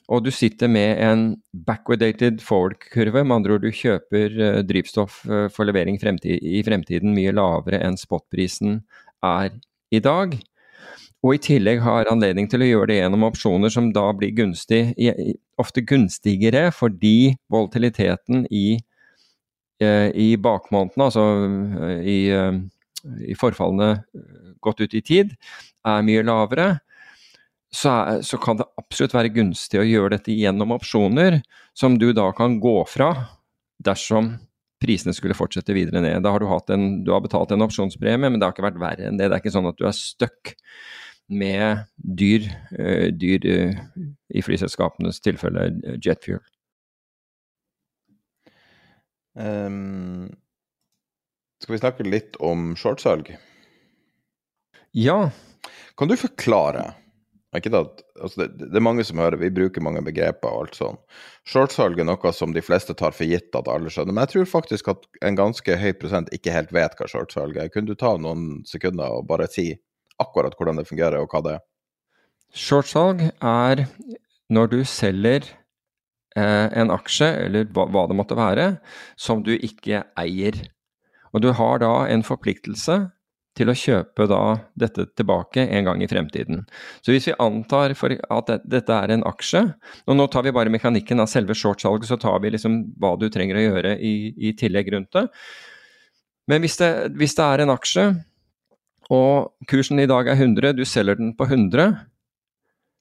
[0.07, 1.23] og du sitter med en
[1.67, 7.15] backwardated forward-kurve, med andre ord du kjøper uh, drivstoff uh, for levering fremtid, i fremtiden
[7.17, 8.81] mye lavere enn spotprisen
[9.27, 9.57] er
[9.91, 10.37] i dag.
[11.27, 14.95] Og i tillegg har anledning til å gjøre det gjennom opsjoner som da blir gunstig,
[15.59, 18.77] ofte gunstigere fordi volatiliteten i,
[19.83, 21.25] eh, i bakmånedene, altså
[21.99, 22.19] i,
[23.27, 24.05] i, forfallene
[24.63, 25.35] gått ut i tid,
[25.89, 26.69] er mye lavere.
[27.77, 31.43] Så, er, så, kan det absolutt være gunstig å gjøre dette gjennom opsjoner,
[31.77, 33.11] som du da kan gå fra
[33.85, 34.33] dersom
[34.81, 36.23] prisene skulle fortsette videre ned.
[36.25, 39.09] Da har du, en, du har betalt en opsjonspremie, men det har ikke vært verre
[39.09, 39.29] enn det.
[39.29, 40.55] Det er ikke sånn at du er stuck
[41.27, 42.47] med dyr,
[42.79, 43.87] uh, dyr uh,
[44.31, 46.45] i flyselskapenes tilfelle uh, jetfuel.
[49.37, 50.31] Um,
[51.61, 53.35] skal vi snakke litt om shortsalg?
[54.97, 55.27] Ja.
[55.99, 56.93] Kan du forklare
[57.57, 60.99] at, altså det, det, er mange som hører, vi bruker mange begreper og alt sånn.
[61.49, 64.51] Shortsalg er noe som de fleste tar for gitt at alle skjønner, men jeg tror
[64.59, 67.71] faktisk at en ganske høy prosent ikke helt vet hva shortsalg er.
[67.73, 69.71] Kunne du ta noen sekunder og bare si
[70.23, 71.65] akkurat hvordan det fungerer, og hva det er?
[72.57, 73.87] Shortsalg er
[74.53, 75.49] når du selger
[76.37, 78.71] eh, en aksje, eller hva, hva det måtte være,
[79.19, 80.61] som du ikke eier.
[81.35, 83.01] Og du har da en forpliktelse
[83.57, 84.41] til å kjøpe da
[84.79, 86.65] dette tilbake en gang i fremtiden.
[87.01, 89.63] Så hvis vi antar at dette er en aksje,
[90.07, 93.29] og nå tar vi bare mekanikken av selve shortsalget, så tar vi liksom hva du
[93.33, 95.27] trenger å gjøre i, i tillegg rundt det.
[96.51, 98.07] Men hvis det, hvis det er en aksje,
[99.15, 101.95] og kursen i dag er 100, du selger den på 100,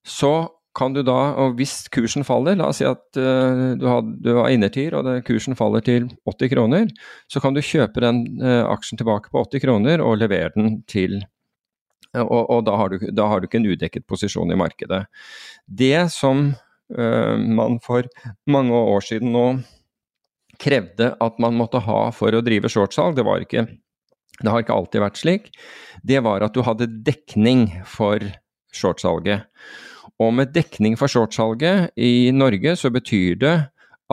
[0.06, 0.34] så
[0.76, 4.32] kan du da, og hvis kursen faller, la oss si at uh, du, har, du
[4.38, 6.92] har innertier og det, kursen faller til 80 kroner,
[7.32, 11.22] så kan du kjøpe den uh, aksjen tilbake på 80 kroner og levere den til
[12.16, 15.06] uh, Og, og da, har du, da, har du, ikke en udekket posisjon i markedet.
[15.66, 16.54] Det som
[16.86, 18.06] man for
[18.46, 19.46] mange år siden nå
[20.62, 23.26] krevde at man måtte ha for å drive shortsalg, det
[24.44, 25.50] det har ikke alltid vært slik.
[26.04, 28.24] Det var at du hadde dekning for
[28.76, 29.48] shortsalget.
[30.24, 33.56] Og med dekning for shortsalget i Norge så betyr det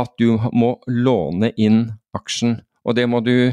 [0.01, 1.85] at du må låne inn
[2.17, 2.59] aksjen.
[2.83, 3.53] Og det må du,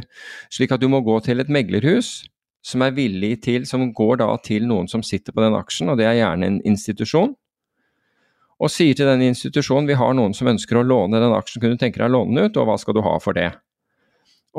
[0.49, 2.23] slik at du må gå til et meglerhus
[2.65, 5.99] som er villig til, som går da til noen som sitter på den aksjen, og
[5.99, 7.31] det er gjerne en institusjon,
[8.59, 11.77] og sier til den institusjonen vi har noen som ønsker å låne den aksjen, kunne
[11.77, 13.53] du tenke deg å låne den ut, og hva skal du ha for det?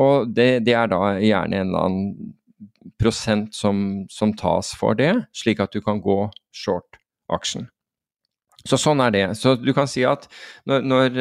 [0.00, 2.32] Og det, det er da gjerne en eller annen
[3.00, 6.22] prosent som, som tas for det, slik at du kan gå
[6.56, 6.96] short
[7.28, 7.68] aksjen.
[8.68, 9.26] Så sånn er det.
[9.40, 10.26] Så du kan si at
[10.68, 11.20] når, når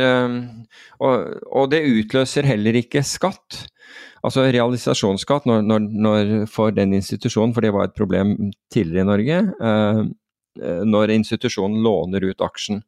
[0.99, 1.13] og,
[1.47, 3.63] og, det utløser heller ikke skatt.
[4.25, 8.35] Altså realisasjonsskatt når, når, når, for den institusjonen, for det var et problem
[8.73, 10.01] tidligere i Norge, eh,
[10.83, 12.81] når institusjonen låner ut aksjen.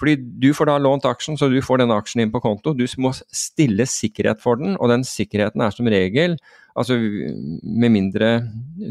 [0.00, 2.72] Fordi du får da lånt aksjen, så du får denne aksjen inn på konto.
[2.76, 6.36] Du må stille sikkerhet for den, og den sikkerheten er som regel
[6.78, 8.28] Altså med mindre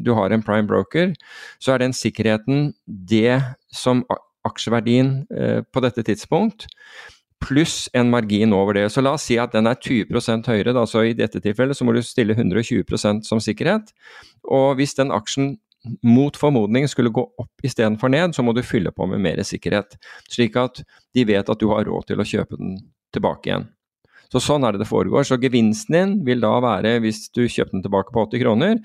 [0.03, 1.13] du har en prime broker,
[1.63, 3.39] så er den sikkerheten det
[3.71, 4.03] som
[4.49, 6.67] aksjeverdien eh, på dette tidspunkt,
[7.39, 8.89] pluss en margin over det.
[8.91, 11.87] Så la oss si at den er 20% høyere, da, så i dette tilfellet så
[11.87, 13.93] må du stille 120% som sikkerhet.
[14.43, 15.55] Og hvis den aksjen
[16.03, 19.95] mot formodning skulle gå opp istedenfor ned, så må du fylle på med mer sikkerhet.
[20.27, 20.83] Slik at
[21.15, 22.79] de vet at du har råd til å kjøpe den
[23.15, 23.69] tilbake igjen.
[24.29, 25.25] Så Sånn er det det foregår.
[25.25, 28.75] Så gevinsten din vil da være, hvis du kjøper den tilbake på 80 kroner,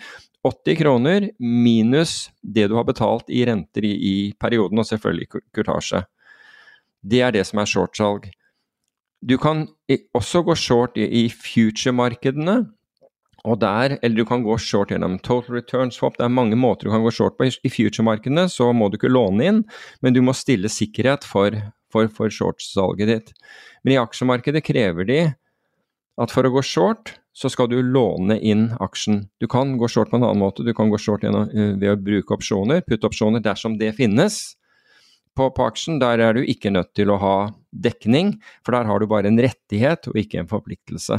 [0.45, 6.05] 80 kroner minus det du har betalt i renter i, i perioden, og selvfølgelig kurtasje.
[7.05, 8.31] Det er det som er shortsalg.
[9.25, 9.67] Du kan
[10.17, 12.65] også gå short i, future-markedene.
[13.45, 16.17] Og der, eller du kan gå short gjennom total return swap.
[16.17, 17.49] Det er mange måter du kan gå short på.
[17.49, 19.63] I future-markedene så må du ikke låne inn,
[20.01, 21.57] men du må stille sikkerhet for,
[21.93, 23.35] for, for shortsalget ditt.
[23.85, 25.21] Men i aksjemarkedet krever de
[26.21, 29.25] at for å gå short, så skal du låne inn aksjen.
[29.43, 31.91] Du kan gå short på en annen måte, du kan gå short gjennom, eh, ved
[31.91, 34.55] å bruke opsjoner, putte-opsjoner dersom det finnes.
[35.35, 37.37] På, på, aksjen der er du ikke nødt til å ha
[37.75, 41.19] dekning, for der har du bare en rettighet og ikke en forpliktelse.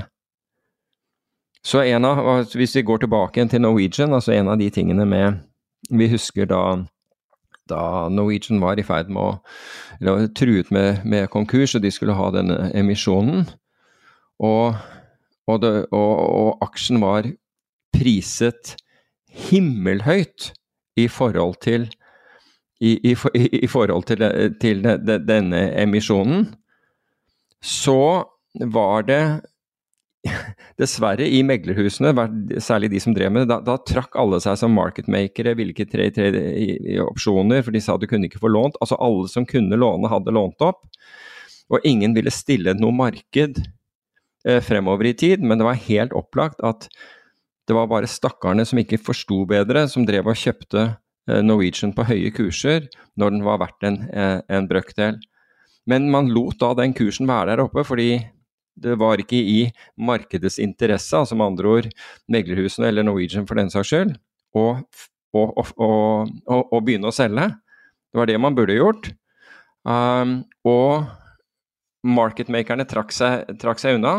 [1.66, 5.42] Så en av, Hvis vi går tilbake til Norwegian, altså en av de tingene med
[5.92, 6.86] Vi husker da,
[7.68, 9.40] da Norwegian var i ferd med å
[10.00, 13.46] eller truet med, med konkurs, og de skulle ha denne emisjonen.
[14.44, 14.76] Og
[15.48, 17.28] og, det, og, og aksjen var
[17.96, 18.76] priset
[19.50, 20.52] himmelhøyt
[21.00, 21.90] i forhold til
[22.84, 23.16] i, i,
[23.64, 24.24] i forhold til,
[24.60, 24.84] til
[25.28, 26.50] denne emisjonen,
[27.64, 28.26] så
[28.72, 29.22] var det
[30.82, 32.12] dessverre i meglerhusene,
[32.64, 35.88] særlig de som drev med det, da, da trakk alle seg som marketmakere, ville ikke
[35.92, 38.80] tre, i, i opsjoner, for de sa du kunne ikke få lånt.
[38.84, 40.84] Altså alle som kunne låne, hadde lånt opp.
[41.72, 43.62] Og ingen ville stille noe marked
[44.62, 46.86] fremover i tid, men det var helt opplagt at
[47.66, 52.06] det var bare stakkarene som ikke forsto bedre, som drev og kjøpte eh, Norwegian på
[52.06, 52.86] høye kurser
[53.20, 55.18] når den var verdt en, eh, en brøkdel.
[55.90, 58.20] Men man lot da den kursen være der oppe, fordi
[58.76, 59.60] det var ikke i
[59.98, 61.92] markedets interesse, altså med andre ord
[62.32, 64.16] meglerhusene eller Norwegian for den saks skyld,
[64.56, 64.66] å,
[65.36, 65.92] å, å,
[66.60, 67.48] å begynne å selge.
[68.12, 69.14] Det var det man burde gjort.
[69.86, 71.06] Um, og
[72.06, 74.18] marketmakerne trakk seg, trakk seg unna,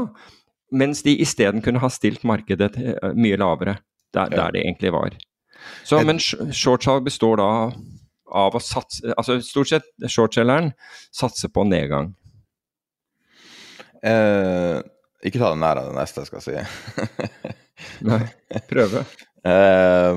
[0.75, 3.79] mens de isteden kunne ha stilt markedet eh, mye lavere,
[4.17, 5.17] der, der det egentlig var.
[5.87, 7.51] Så, men shortsalg består da
[8.37, 10.73] av å satse Altså stort sett shortselgeren
[11.15, 12.13] satser på nedgang.
[14.03, 14.83] Eh,
[15.27, 16.59] ikke ta det nær av det neste jeg skal si.
[18.07, 18.25] Nei,
[18.71, 19.07] prøve.
[19.47, 20.17] Eh,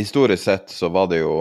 [0.00, 1.34] historisk sett så var det jo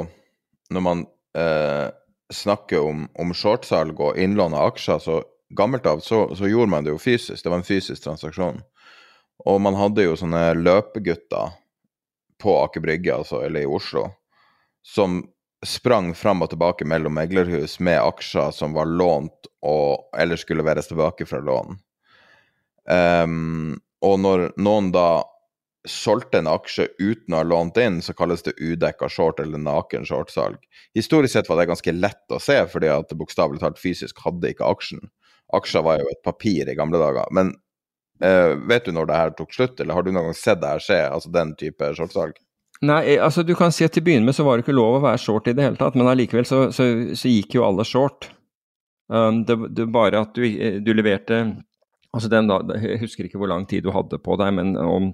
[0.76, 1.03] når man
[1.39, 1.86] eh,
[2.34, 6.86] snakker om, om shortsalg og innlån av aksjer, så gammelt av så, så, gjorde man
[6.86, 7.44] det jo fysisk.
[7.44, 8.62] Det var en fysisk transaksjon.
[9.50, 11.56] Og man hadde jo sånne løpegutter
[12.40, 14.10] på Aker Brygge, altså, eller i Oslo,
[14.86, 15.24] som
[15.66, 20.88] sprang fram og tilbake mellom meglerhus med aksjer som var lånt og eller skulle leveres
[20.88, 21.76] tilbake fra lån.
[22.90, 25.24] Um, og når noen da
[25.88, 30.06] solgte en aksje uten å ha lånt inn, så kalles det udekka short eller naken
[30.08, 30.60] shortsalg.
[30.98, 34.68] Historisk sett var det ganske lett å se, fordi at bokstavelig talt fysisk hadde ikke
[34.68, 35.08] aksjen.
[35.56, 37.32] Aksjer var jo et papir i gamle dager.
[37.36, 37.54] Men
[38.24, 40.74] uh, vet du når det her tok slutt, eller har du noen gang sett det
[40.76, 42.36] her skje, altså den type shortsalg?
[42.86, 44.78] Nei, eh, altså du kan si at til å begynne med så var det ikke
[44.78, 47.66] lov å være short i det hele tatt, men allikevel så, så, så, gikk jo
[47.68, 48.30] alle short.
[49.12, 51.42] Um, det, det bare at du, eh, du leverte
[52.14, 55.12] Altså den da, Jeg husker ikke hvor lang tid du hadde på deg, men om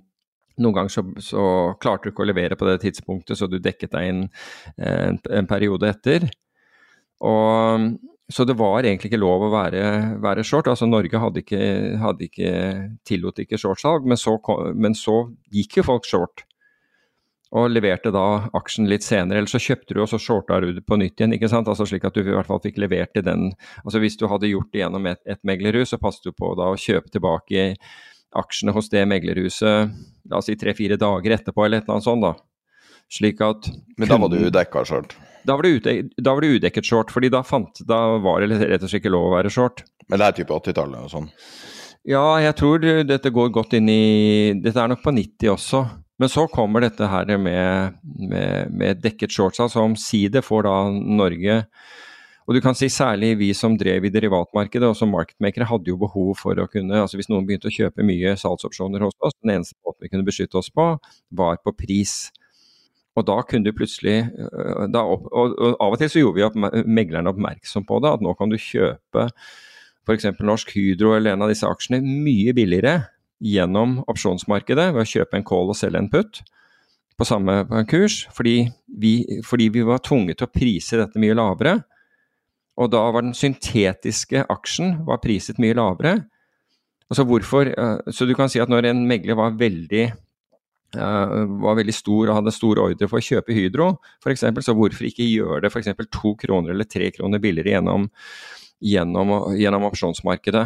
[0.61, 1.43] noen ganger så, så,
[1.81, 4.25] klarte du ikke å levere på det tidspunktet, så du dekket deg inn
[4.77, 6.27] eh, en, en periode etter.
[7.25, 7.91] Og,
[8.29, 9.83] så det var egentlig ikke lov å være,
[10.23, 10.67] være short.
[10.71, 11.61] altså Norge hadde ikke,
[12.01, 12.51] hadde ikke
[13.05, 14.39] tillot ikke shortsalg, men så,
[14.73, 16.45] men så gikk jo folk short.
[17.55, 19.37] og leverte da aksjen litt senere.
[19.37, 21.37] Eller så kjøpte du, og så shorta du på nytt igjen.
[21.37, 21.69] ikke sant?
[21.71, 23.53] Altså Slik at du i hvert fall fikk levert til den
[23.85, 26.71] Altså Hvis du hadde gjort det gjennom et, et meglerhus, så passet du på da
[26.73, 27.69] å kjøpe tilbake
[28.37, 29.95] aksjene hos det meglerhuset
[30.29, 32.25] la oss si tre-fire dager etterpå, eller et eller annet sånt.
[32.25, 32.33] da.
[33.11, 35.15] Slik at Men da var du udekka short?
[35.45, 38.57] Da var, det udekket, da var det udekket short, fordi da, fant, da var det
[38.57, 39.83] rett og slett ikke lov å være short.
[40.09, 41.27] Men det er type 80-tallet og sånn?
[42.05, 45.85] Ja, jeg tror dette går godt inn i Dette er nok på 90 også.
[46.21, 47.97] Men så kommer dette her med,
[48.31, 51.57] med, med dekket shorts, altså omsider får da Norge
[52.45, 55.97] og du kan si særlig vi som drev i derivatmarkedet og som marketmakere hadde jo
[55.97, 59.55] behov for å kunne altså Hvis noen begynte å kjøpe mye salgsopsjoner hos oss, den
[59.55, 60.85] eneste måten vi kunne beskytte oss på,
[61.33, 62.29] var på pris.
[63.17, 66.59] Og da kunne du plutselig øh, opp, og, Av og til så gjorde vi opp,
[66.85, 69.29] meglerne oppmerksom på det, at nå kan du kjøpe
[70.05, 70.29] f.eks.
[70.45, 72.99] Norsk Hydro eller en av disse aksjene mye billigere
[73.41, 76.43] gjennom opsjonsmarkedet ved å kjøpe en call og selge en put
[77.15, 78.67] på samme kurs, fordi
[78.99, 81.77] vi, fordi vi var tvunget til å prise dette mye lavere.
[82.75, 86.17] Og da var den syntetiske aksjen var priset mye lavere.
[87.09, 90.11] Altså hvorfor, eh, Så du kan si at når en megler var veldig,
[90.95, 95.05] uh, var veldig stor og hadde stor ordre for å kjøpe Hydro, f.eks., så hvorfor
[95.05, 95.93] ikke gjøre det f.eks.
[96.11, 98.09] to kroner eller tre kroner billigere gjennom,
[98.81, 100.65] gjennom, gjennom opsjonsmarkedet?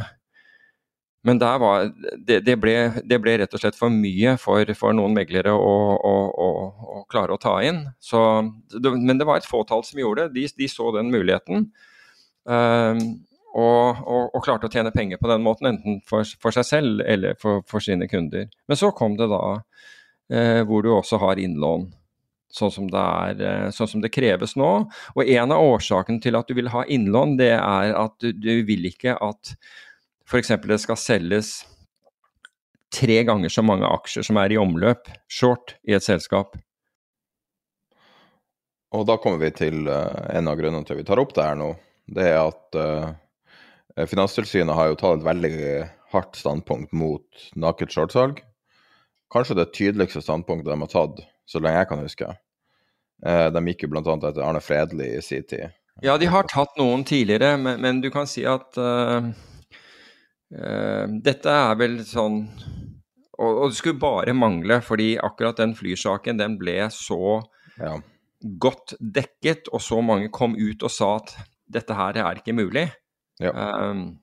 [1.22, 5.14] Men var, det, det, ble, det, ble, rett og slett for mye for, for noen
[5.18, 6.50] meglere å, å, å,
[6.96, 7.84] å, klare å ta inn.
[8.00, 8.22] Så,
[8.80, 10.38] men det var et fåtall som gjorde det.
[10.38, 11.68] De, de så den muligheten.
[12.50, 13.02] Um,
[13.50, 17.02] og, og, og, klarte å tjene penger på den måten, enten for, for seg selv
[17.06, 18.46] eller for, for, sine kunder.
[18.70, 19.42] Men så kom det da
[20.30, 21.88] eh, hvor du også har innlån,
[22.54, 24.70] sånn som, det er, eh, sånn som det kreves nå.
[25.16, 28.62] Og en av årsakene til at du vil ha innlån, det er at du, du
[28.70, 29.56] vil ikke at
[30.30, 30.54] f.eks.
[30.70, 31.54] det skal selges
[32.94, 36.58] tre ganger så mange aksjer som er i omløp, short, i et selskap.
[38.98, 41.46] Og da kommer vi til uh, en av grunnene til at vi tar opp det
[41.46, 41.74] her nå.
[42.16, 45.64] Det er at uh, Finanstilsynet har jo tatt et veldig
[46.14, 48.44] hardt standpunkt mot naket shortsalg.
[49.34, 52.32] Kanskje det tydeligste standpunktet de har tatt så lenge jeg kan huske.
[53.26, 54.04] Uh, de gikk jo bl.a.
[54.16, 55.76] etter Arne Fredli i sin tid.
[56.02, 58.78] Ja, de har tatt noen tidligere, men, men du kan si at
[60.50, 62.40] Uh, dette er vel sånn
[63.40, 67.40] og, og, det skulle bare mangle, fordi akkurat den flysaken den ble så
[67.78, 67.94] ja.
[68.42, 71.36] godt dekket, og så mange kom ut og sa at
[71.70, 72.88] dette her er ikke mulig.
[73.40, 73.54] Ja.
[73.54, 74.20] Um,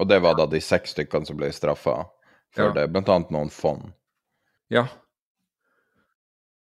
[0.00, 2.00] og det var da de seks stykkene som ble straffa
[2.54, 2.74] for ja.
[2.74, 3.20] det, bl.a.
[3.30, 3.92] noen fond.
[4.72, 4.86] Ja.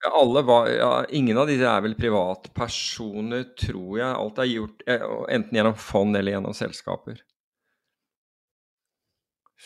[0.03, 4.11] ja alle var, ja, ingen av disse er vel privatpersoner, tror jeg.
[4.11, 5.07] Alt er gjort eh,
[5.37, 7.23] enten gjennom fond eller gjennom selskaper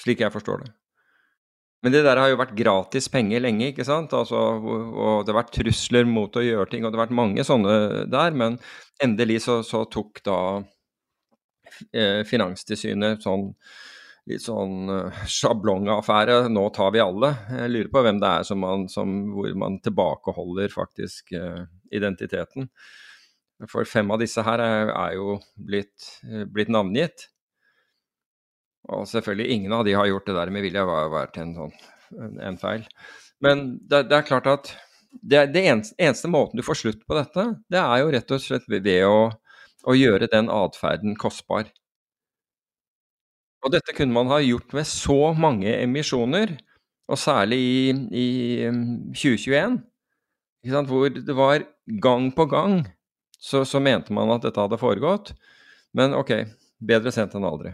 [0.01, 0.73] slik jeg forstår det.
[1.81, 4.13] Men det der har jo vært gratis penger lenge, ikke sant.
[4.17, 7.47] Altså, og det har vært trusler mot å gjøre ting, og det har vært mange
[7.47, 8.37] sånne der.
[8.37, 8.59] Men
[9.01, 10.41] endelig så, så tok da
[11.89, 13.49] eh, Finanstilsynet sånn
[14.29, 16.45] litt sånn uh, sjablongaffære.
[16.53, 17.33] Nå tar vi alle.
[17.57, 21.65] Jeg lurer på hvem det er som man, som, hvor man tilbakeholder faktisk eh,
[21.97, 22.69] identiteten.
[23.69, 27.31] For fem av disse her er, er jo blitt, uh, blitt navngitt.
[28.89, 31.75] Og selvfølgelig, ingen av de har gjort det der med vilje, har vært en, sånn,
[32.41, 32.87] en feil.
[33.45, 34.73] Men det, det, er klart at
[35.11, 38.43] det, det eneste, eneste, måten du får slutt på dette, det er jo rett og
[38.43, 39.29] slett ved å,
[39.85, 41.69] å gjøre den atferden kostbar.
[43.61, 46.57] Og dette kunne man ha gjort med så mange emisjoner,
[47.11, 48.29] og særlig i, i
[49.13, 49.81] 2021,
[50.71, 51.67] um, hvor det var
[52.01, 52.81] gang på gang
[53.41, 55.33] så, så mente man at dette hadde foregått.
[55.97, 56.33] Men ok,
[56.79, 57.73] bedre sent enn aldri.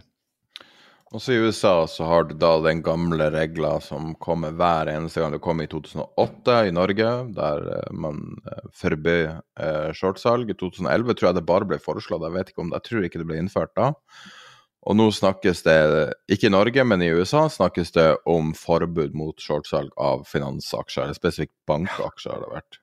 [1.15, 5.37] Også i USA så har du da den gamle regla som kommer hver eneste gang.
[5.37, 10.51] Det kom i 2008 i Norge, der eh, man eh, forbød eh, shortsalg.
[10.51, 13.07] I 2011 tror jeg det bare ble foreslått, jeg vet ikke om det, jeg tror
[13.07, 13.93] ikke det ble innført da.
[14.87, 15.79] Og nå snakkes det,
[16.31, 21.19] ikke i Norge, men i USA, snakkes det om forbud mot shortsalg av finansaksjer, eller
[21.19, 22.81] spesifikt bankaksjer har det vært.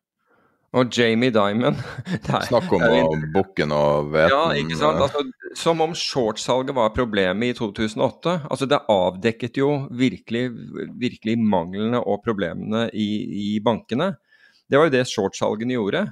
[0.73, 1.75] Og Jamie Dimon
[2.47, 4.33] Snakk om å bukken og hveten.
[4.33, 5.01] Ja, ikke sant.
[5.05, 5.21] Altså,
[5.57, 8.39] som om shortsalget var problemet i 2008.
[8.49, 10.47] Altså, det avdekket jo virkelig,
[10.97, 13.07] virkelig manglene og problemene i,
[13.43, 14.15] i bankene.
[14.65, 16.07] Det var jo det shortsalgene gjorde.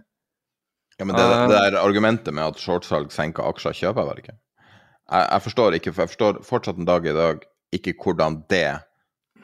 [0.99, 4.37] Ja, Men det, det der argumentet med at shortsalg senker aksjer, kjøper jeg bare ikke.
[4.37, 7.41] Jeg, jeg, forstår ikke, for jeg forstår fortsatt en dag i dag
[7.73, 8.67] ikke hvordan det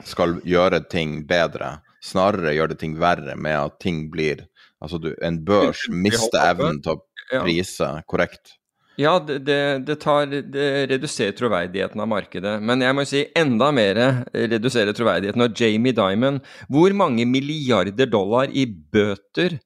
[0.06, 1.80] skal gjøre ting bedre.
[2.06, 4.46] Snarere gjør det ting verre med at ting blir
[4.84, 7.02] Altså, du, en børs mister evnen til å
[7.44, 8.58] prise korrekt.
[8.98, 12.56] Ja, det, det, det, tar, det reduserer troverdigheten av markedet.
[12.66, 14.00] Men jeg må si enda mer
[14.34, 19.60] reduserer troverdigheten av Jamie Dimon Hvor mange milliarder dollar i bøter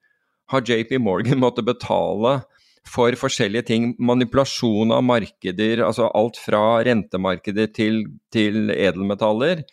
[0.51, 2.41] har JP Morgan måttet betale
[2.91, 3.87] for forskjellige ting?
[4.03, 8.03] Manipulasjon av markeder, altså alt fra rentemarkeder til,
[8.35, 9.63] til edelmetaller.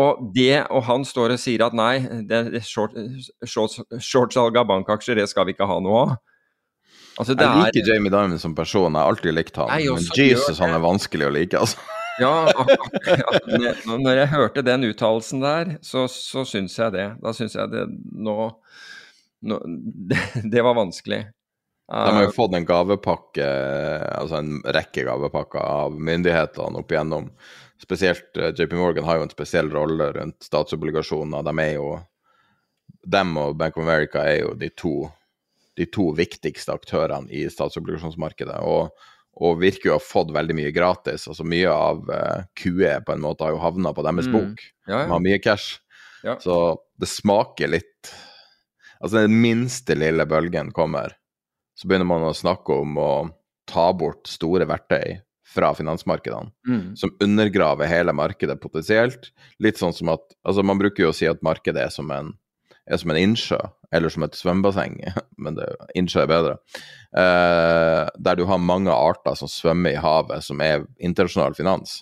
[0.00, 1.98] Og, det, og han står og sier at nei,
[2.28, 6.18] det shortsalg short, short av bankaksjer, det skal vi ikke ha noe av.
[7.20, 7.88] Altså, jeg liker er...
[7.92, 9.72] Jamie Dimon som person, jeg har alltid likt han.
[9.72, 11.80] Men Jesus, han er vanskelig å like, altså.
[12.20, 12.52] ja,
[13.88, 17.06] når jeg hørte den uttalelsen der, så, så syns jeg det.
[17.20, 18.36] Da syns jeg det nå,
[19.44, 19.60] nå
[20.12, 21.22] det, det, var vanskelig.
[21.90, 23.48] De har jo fått en gavepakke,
[24.14, 27.28] altså en rekke gavepakker av myndighetene opp igjennom.
[27.80, 31.46] Spesielt uh, JP Morgan har jo en spesiell rolle rundt statsobligasjoner.
[31.46, 31.94] De er jo
[33.06, 34.94] Dem og Bank of America er jo de to
[35.78, 38.58] de to viktigste aktørene i statsobligasjonsmarkedet.
[38.66, 38.90] Og,
[39.40, 41.28] og virker jo å ha fått veldig mye gratis.
[41.30, 44.34] altså Mye av uh, eh, QE på en måte har jo havna på deres mm.
[44.34, 44.66] bok.
[44.84, 45.04] Ja, ja.
[45.06, 45.78] De har mye cash.
[46.26, 46.36] Ja.
[46.42, 46.56] Så
[47.00, 48.12] det smaker litt
[49.00, 51.14] Altså den minste lille bølgen kommer,
[51.72, 53.12] så begynner man å snakke om å
[53.64, 55.14] ta bort store verktøy
[55.50, 56.84] fra finansmarkedene, mm.
[56.96, 59.32] som undergraver hele markedet potensielt.
[59.62, 62.34] Litt sånn som at Altså, man bruker jo å si at markedet er som en
[62.90, 63.58] er som en innsjø,
[63.94, 64.96] eller som et svømmebasseng,
[65.44, 66.56] men det, innsjø er bedre.
[67.16, 72.00] Eh, der du har mange arter som svømmer i havet, som er internasjonal finans.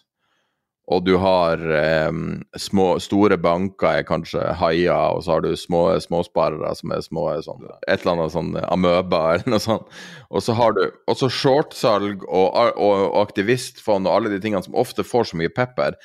[0.88, 2.12] Og du har eh,
[2.56, 7.26] små, store banker er kanskje haier, og så har du små småsparere som er små
[7.44, 9.90] sånn, et eller annet sånn amøba eller noe sånt.
[10.32, 14.78] Og så har du også shortsalg og, og, og aktivistfond og alle de tingene som
[14.80, 15.98] ofte får så mye pepper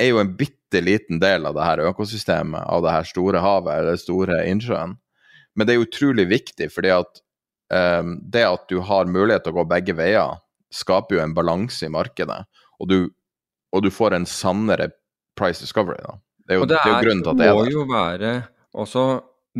[0.00, 3.82] er jo en bitte liten del av det her økosystemet, av det her store havet
[3.82, 4.96] eller store innsjøen.
[5.52, 7.20] Men det er utrolig viktig, fordi at
[7.74, 10.40] eh, det at du har mulighet til å gå begge veier,
[10.72, 12.40] skaper jo en balanse i markedet.
[12.80, 12.98] Og du,
[13.72, 14.90] og du, får en sannere
[15.38, 16.00] price discovery.
[16.04, 16.18] Da.
[16.46, 17.62] Det er jo, og det, er, det er grunnen til at det er det.
[17.62, 18.32] må jo være
[18.82, 19.06] også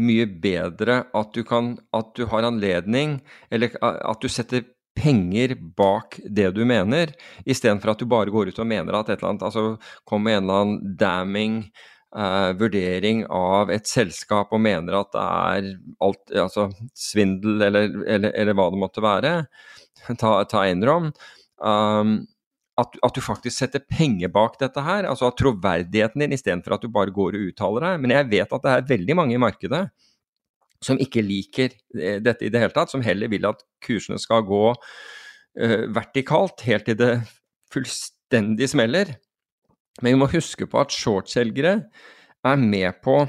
[0.02, 4.64] mye bedre at du kan At du har anledning, eller at du setter
[4.96, 7.14] penger bak det du mener,
[7.48, 9.76] istedenfor at du bare går ut og mener at et eller annet Altså
[10.08, 11.54] kommer med en eller annen damning
[12.16, 15.70] uh, vurdering av et selskap og mener at det er
[16.04, 19.36] alt Altså svindel eller, eller, eller hva det måtte være.
[20.20, 21.12] Ta, ta Enron.
[21.62, 22.22] Um,
[22.80, 26.84] at, at, du faktisk setter penger bak dette her, altså at troverdigheten din, istedenfor at
[26.84, 28.00] du bare går og uttaler deg.
[28.00, 29.82] Men jeg vet at det er veldig mange i markedet
[30.82, 34.42] som ikke liker eh, dette i det hele tatt, som heller vil at kursene skal
[34.48, 37.12] gå uh, vertikalt helt til det
[37.72, 39.12] fullstendig smeller.
[40.00, 41.76] Men vi må huske på at shortselgere
[42.42, 43.20] er med på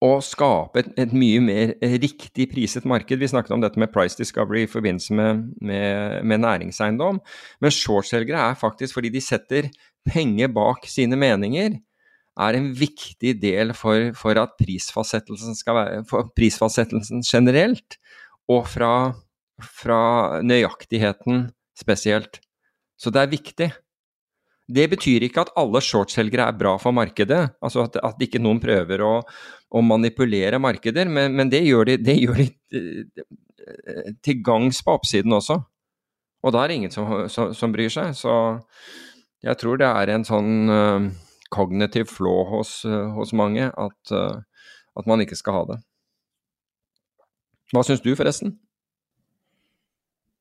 [0.00, 3.20] å skape et, et, mye mer riktig priset marked.
[3.20, 7.20] Vi snakket om dette med price discovery i forbindelse med, med, med næringseiendom.
[7.60, 9.68] Men shortselgere er faktisk fordi de setter
[10.08, 11.76] penger bak sine meninger
[12.40, 17.98] er en viktig del for, for at prisfastsettelsen skal være prisfastsettelsen generelt,
[18.50, 18.92] og fra,
[19.60, 20.00] fra
[20.46, 21.48] nøyaktigheten
[21.78, 22.40] spesielt.
[23.00, 23.70] Så det er viktig.
[24.70, 28.60] Det betyr ikke at alle shortselgere er bra for markedet, altså at, at ikke noen
[28.62, 29.14] prøver å,
[29.70, 32.46] å manipulere markeder, men, men, det gjør de, det gjør de
[32.78, 35.58] eh, til gangs på oppsiden også.
[36.40, 38.14] Og da er det ingen som, som, som, bryr seg.
[38.16, 38.32] Så
[39.44, 41.10] jeg tror det er en sånn uh,
[41.52, 44.40] kognitiv flå hos, uh, hos mange at, uh,
[44.96, 45.78] at, man ikke skal ha det.
[47.74, 48.56] Hva syns du, forresten?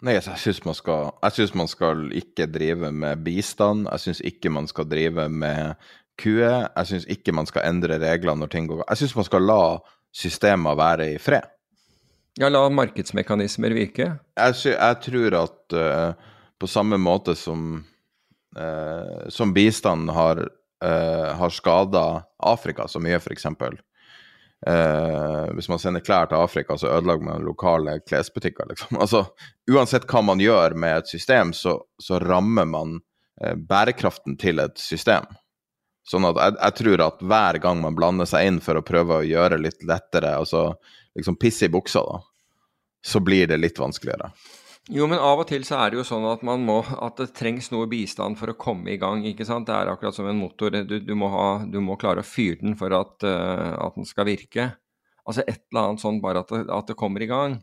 [0.05, 3.87] Nei, altså, jeg syns man, man skal ikke drive med bistand.
[3.91, 5.75] Jeg syns ikke man skal drive med
[6.19, 6.47] kue.
[6.47, 9.63] Jeg syns ikke man skal endre reglene når ting går Jeg syns man skal la
[10.15, 11.47] systemer være i fred.
[12.39, 14.13] Ja, la markedsmekanismer virke?
[14.39, 16.29] Jeg, jeg tror at uh,
[16.59, 17.81] på samme måte som,
[18.55, 23.49] uh, som bistand har uh, har skada Afrika så mye, f.eks.
[24.67, 28.67] Uh, hvis man sender klær til Afrika, så ødelegger man lokale klesbutikker.
[28.69, 28.97] Liksom.
[29.03, 29.25] Altså,
[29.71, 32.97] uansett hva man gjør med et system, så, så rammer man
[33.43, 35.29] eh, bærekraften til et system.
[36.09, 39.19] Sånn at jeg, jeg, tror at hver gang man blander seg inn for å prøve
[39.19, 40.73] å gjøre litt lettere, altså
[41.15, 42.19] liksom pisse i buksa, da,
[43.05, 44.31] så blir det litt vanskeligere.
[44.89, 47.29] Jo, men av og til så er det jo sånn at, man må, at det
[47.37, 49.21] trengs noe bistand for å komme i gang.
[49.29, 49.67] ikke sant?
[49.69, 50.73] Det er akkurat som en motor.
[50.81, 54.09] Du, du, må, ha, du må, klare å fyre den for at, uh, at, den
[54.09, 54.71] skal virke.
[55.29, 57.59] Altså et eller annet sånn bare at det, at det kommer i gang.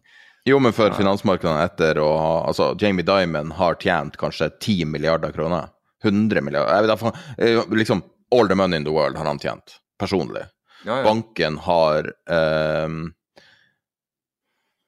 [0.46, 5.34] Jo, men for finansmarkedene etter å ha Altså, Jamie Dimon har tjent kanskje 10 milliarder
[5.34, 5.72] kroner.
[6.04, 8.04] 100 milliarder jeg vet, eh, Liksom
[8.36, 10.44] all the money in the world har han tjent, personlig.
[10.84, 11.02] Ja, ja.
[11.02, 13.08] Banken har um,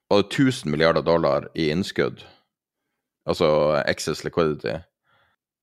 [0.09, 2.25] var det 1000 milliarder dollar i innskudd.
[3.29, 3.49] Altså
[3.87, 4.79] excess liquidity.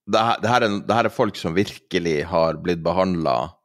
[0.06, 3.56] Det her, det, her er, det her er folk som virkelig har blitt behandla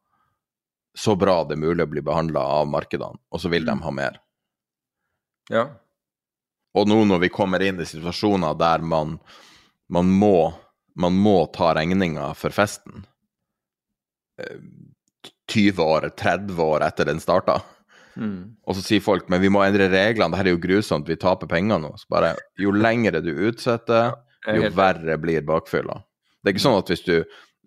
[0.93, 3.93] så bra det er mulig å bli behandla av markedene, og så vil de ha
[3.95, 4.17] mer.
[5.51, 5.65] Ja.
[6.75, 9.17] Og nå når vi kommer inn i situasjoner der man,
[9.91, 10.51] man, må,
[10.99, 13.05] man må ta regninga for festen
[14.39, 14.59] eh,
[15.51, 17.59] 20 år, 30 år etter den starta,
[18.15, 18.57] Mm.
[18.67, 21.19] og så sier folk men vi må endre reglene, det her er jo grusomt, vi
[21.19, 21.93] taper penger nå.
[21.99, 24.15] Så bare, jo lengre du utsetter,
[24.47, 26.01] er jo verre blir bakfylla.
[26.41, 27.15] Det er ikke sånn at hvis du,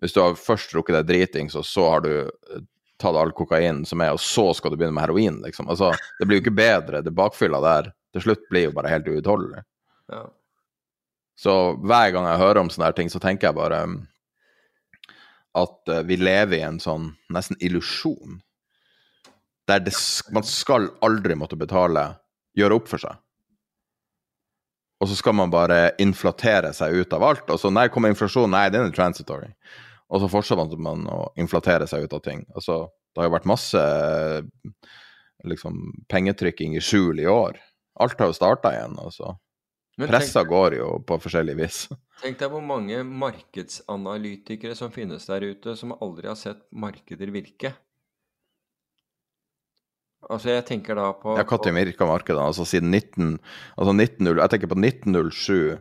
[0.03, 2.63] hvis du har først drukket deg dritings, og så har du eh,
[3.01, 5.69] tatt all kokain som er, og så skal du begynne med heroin, liksom.
[5.71, 7.03] Altså, det blir jo ikke bedre.
[7.05, 9.63] Det bakfylla der til slutt blir jo bare helt uutholdelig.
[10.11, 10.25] Ja.
[11.39, 13.97] Så hver gang jeg hører om sånne her ting, så tenker jeg bare um,
[15.59, 18.39] at eh, vi lever i en sånn nesten illusjon.
[19.69, 19.95] Der det,
[20.33, 22.11] man skal aldri måtte betale,
[22.57, 23.17] gjøre opp for seg.
[25.01, 27.49] Og så skal man bare inflatere seg ut av alt.
[27.51, 28.51] Og så når kommer inflasjon?
[28.53, 29.49] Nei, den er transitory.
[30.13, 32.45] Og så fortsetter man å inflatere seg ut av ting.
[32.55, 33.81] Altså, det har jo vært masse
[35.49, 37.59] liksom, pengetrykking i skjul i år.
[38.01, 38.95] Alt har jo starta igjen.
[39.01, 39.35] altså.
[39.97, 41.85] Men Pressa tenk, går jo på forskjellig vis.
[42.23, 47.71] tenk deg hvor mange markedsanalytikere som finnes der ute, som aldri har sett markeder virke.
[50.29, 52.41] Altså, jeg tenker da på Ja, når virka markedet?
[52.41, 53.37] Altså siden 19...
[53.77, 55.77] Altså 19, jeg tenker på 1907,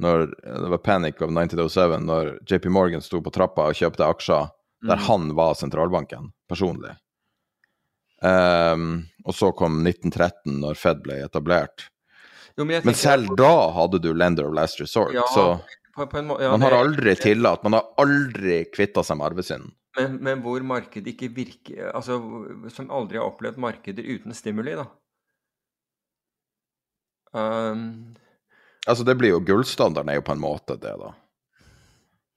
[0.00, 4.50] når det var panic of 1907, når JP Morgan sto på trappa og kjøpte aksjer
[4.80, 5.02] der Mm.
[5.04, 6.94] han var sentralbanken, personlig.
[8.22, 11.88] Um, og så kom 1913, når Fed ble etablert.
[12.56, 15.60] Jo, men Men selv da hadde du lender of last resort, Ja, så
[15.96, 19.72] på, på ja, man har aldri tillatt Man har aldri kvitta seg med arvesynden.
[20.00, 22.16] Men, men hvor markedet ikke virker Altså
[22.72, 24.88] som aldri har opplevd markeder uten stimuli, da.
[27.36, 28.16] Um,
[28.88, 31.12] Altså, det blir jo gullstandarden er jo på en måte det, da.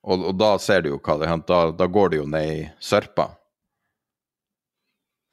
[0.04, 1.72] Og, og da ser du jo hva det henter.
[1.72, 3.30] da, da går det jo ned i sørpa.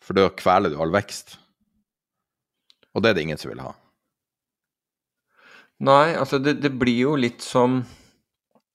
[0.01, 1.35] For da kveler du all vekst.
[2.95, 3.74] Og det er det ingen som vil ha.
[5.81, 7.83] nei, altså det, det blir jo litt som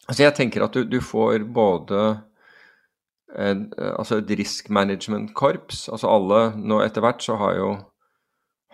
[0.05, 1.99] Altså jeg tenker at du, du får både
[3.33, 5.87] altså et risk management-korps.
[5.91, 7.71] Altså alle Nå etter hvert så har jo,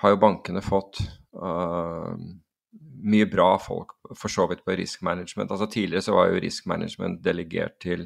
[0.04, 1.02] har jo bankene fått
[1.40, 2.12] uh,
[3.02, 5.52] mye bra folk for så vidt på risk management.
[5.52, 8.06] Altså Tidligere så var jo risk management delegert til,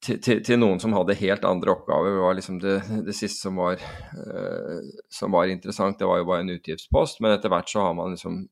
[0.00, 2.14] til, til, til noen som hadde helt andre oppgaver.
[2.14, 2.76] Det var liksom det,
[3.06, 4.78] det siste som var, uh,
[5.12, 7.20] som var interessant, det var jo bare en utgiftspost.
[7.20, 8.44] Men etter hvert så har man liksom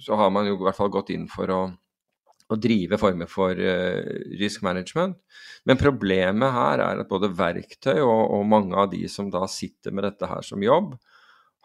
[0.00, 1.58] så har man jo i hvert fall gått inn for å,
[2.50, 4.00] å drive former for eh,
[4.40, 5.18] risk management.
[5.68, 9.94] Men problemet her er at både verktøy og, og mange av de som da sitter
[9.94, 10.96] med dette her som jobb,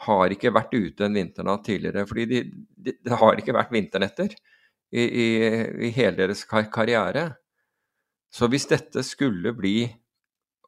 [0.05, 2.05] har ikke vært ute en vinternatt tidligere.
[2.09, 2.43] Fordi de,
[2.75, 5.27] de, det har ikke vært vinternetter i, i,
[5.87, 7.29] i hele deres kar karriere.
[8.35, 9.85] Så hvis dette skulle bli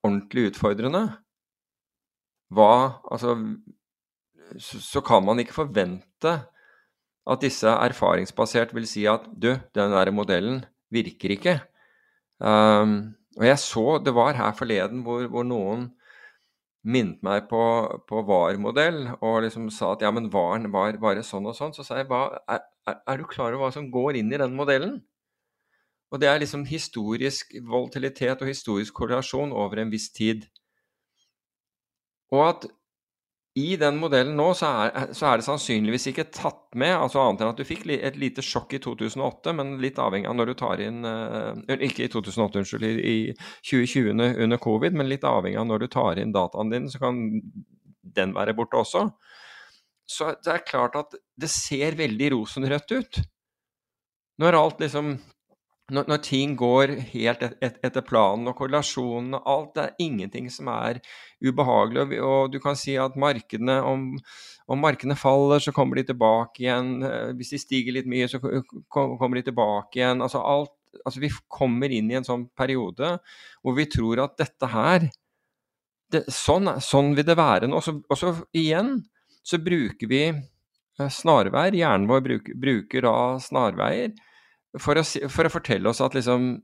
[0.06, 1.08] ordentlig utfordrende,
[2.56, 2.72] hva
[3.12, 3.34] Altså,
[4.56, 6.32] så, så kan man ikke forvente
[7.28, 10.62] at disse erfaringsbasert vil si at du, den der modellen
[10.94, 11.60] virker ikke.
[12.40, 15.88] Um, og jeg så Det var her forleden hvor, hvor noen
[16.88, 17.62] minnet meg på,
[18.08, 21.74] på VAR-modell og liksom sa at ja, men VAR var bare sånn og sånn.
[21.76, 22.64] Så sa jeg hva, er,
[22.96, 25.00] er du klar over hva som går inn i den modellen?
[26.14, 30.46] Og det er liksom historisk volatilitet og historisk korrelasjon over en viss tid.
[32.32, 32.70] Og at
[33.58, 37.42] i den modellen nå så er, så er det sannsynligvis ikke tatt med, altså annet
[37.42, 40.54] enn at du fikk et lite sjokk i 2008, men litt avhengig av når du
[40.60, 43.34] tar inn eh, Ikke i 2008, unnskyld, i, i
[43.66, 44.14] 2020
[44.46, 47.24] under, covid, men litt avhengig av når du tar inn dataen din, så kan
[48.18, 49.08] den være borte også.
[50.08, 53.22] Så det er klart at det ser veldig rosenrødt ut.
[54.38, 55.16] Når alt liksom
[55.94, 60.50] når, når ting går helt et, et, etter planen og korrelasjonene alt, det er ingenting
[60.52, 61.00] som er
[61.40, 62.02] ubehagelig.
[62.04, 64.10] Og, og du kan si at markedene, om,
[64.68, 66.90] om markedene faller, så kommer de tilbake igjen.
[67.08, 68.60] Eh, Hvis de stiger litt mye, så ko-
[68.92, 70.24] ko- kommer de tilbake igjen.
[70.26, 70.74] Altså alt
[71.06, 73.10] Altså vi kommer inn i en sånn periode
[73.62, 75.04] hvor vi tror at dette her
[76.14, 77.78] det, sånn, sånn vil det være nå.
[77.78, 78.96] Og og så igjen
[79.46, 81.76] så bruker vi eh, snarveier.
[81.78, 84.16] Hjernen vår bruker, bruker da snarveier
[84.82, 86.58] for å, for å fortelle oss at liksom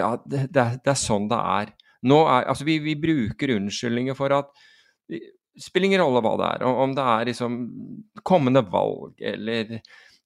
[0.00, 1.72] Ja, det, det, er- det er sånn det er.
[2.08, 4.48] Nå er altså vi, vi bruker unnskyldninger for at
[5.12, 5.20] det
[5.60, 6.62] spiller ingen rolle hva det er.
[6.64, 7.58] Om, det er liksom
[8.24, 9.74] kommende valg eller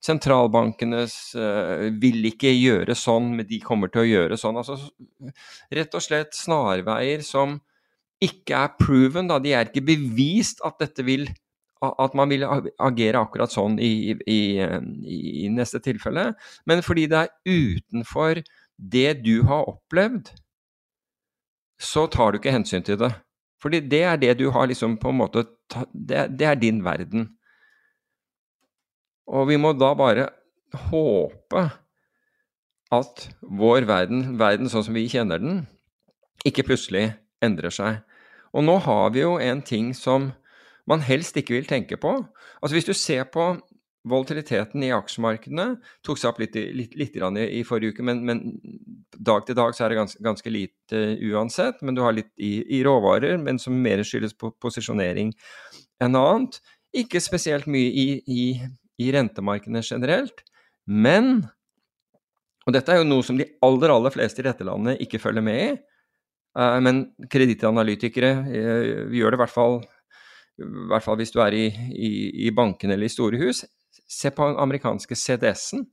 [0.07, 4.61] sentralbankenes uh, vil ikke gjøre sånn, men de kommer til å gjøre sånn.
[4.61, 4.77] Altså
[5.75, 7.57] rett og slett snarveier som
[8.23, 9.41] ikke er proven, da.
[9.43, 11.27] De er ikke bevist at dette vil
[11.85, 16.31] at man vil agere akkurat sånn i, i, i, neste tilfelle,
[16.67, 18.41] men fordi det er utenfor
[18.77, 20.33] det du har opplevd,
[21.77, 23.13] så tar du ikke hensyn til det.
[23.61, 25.47] Fordi det er det du har liksom på en måte
[25.93, 27.25] Det, det er din verden.
[29.27, 30.29] Og vi må da bare
[30.87, 31.63] håpe
[32.95, 35.65] at vår verden, verden sånn som vi kjenner den,
[36.47, 37.09] ikke plutselig
[37.43, 37.99] endrer seg.
[38.55, 40.31] Og nå har vi jo en ting som
[40.91, 42.13] man helst ikke vil tenke på.
[42.63, 43.55] Altså Hvis du ser på
[44.07, 45.67] volatiliteten i aksjemarkedene,
[46.07, 48.43] tok seg opp litt, litt, litt i, forrige uke, men, men,
[49.11, 51.83] dag til dag så er det ganske, ganske lite uansett.
[51.83, 55.35] Men du har litt i, i, råvarer, men som mer skyldes på posisjonering
[56.03, 56.61] enn annet.
[56.97, 58.45] Ikke spesielt mye i, i,
[59.03, 60.45] i rentemarkedene generelt.
[60.87, 61.49] Men
[62.67, 65.45] Og dette er jo noe som de aller, aller fleste i dette landet ikke følger
[65.45, 65.69] med i.
[66.57, 69.77] Uh, men kredittanalytikere uh, gjør det i hvert fall
[70.57, 72.11] i hvert fall hvis du er i, i,
[72.47, 73.65] i bankene eller i store hus,
[74.09, 75.87] se på den amerikanske CDS-en,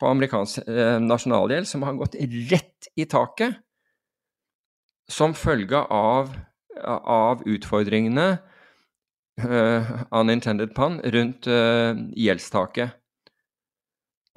[0.00, 2.16] på amerikansk eh, nasjonalgjeld, som har gått
[2.50, 3.58] rett i taket.
[5.10, 6.30] Som følge av,
[6.86, 8.28] av utfordringene,
[9.42, 12.94] uh, unintended pun, rundt uh, gjeldstaket.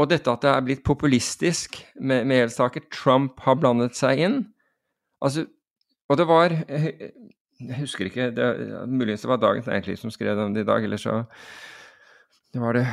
[0.02, 4.40] Og dette at det er blitt populistisk med, med gjeldstaket, Trump har blandet seg inn.
[5.22, 5.46] Altså,
[6.10, 6.58] Og det var
[7.70, 8.48] jeg husker ikke, det,
[8.88, 11.24] muligens det var Dagens Næringsliv som skrev om det i dag, eller så
[12.54, 12.84] det var det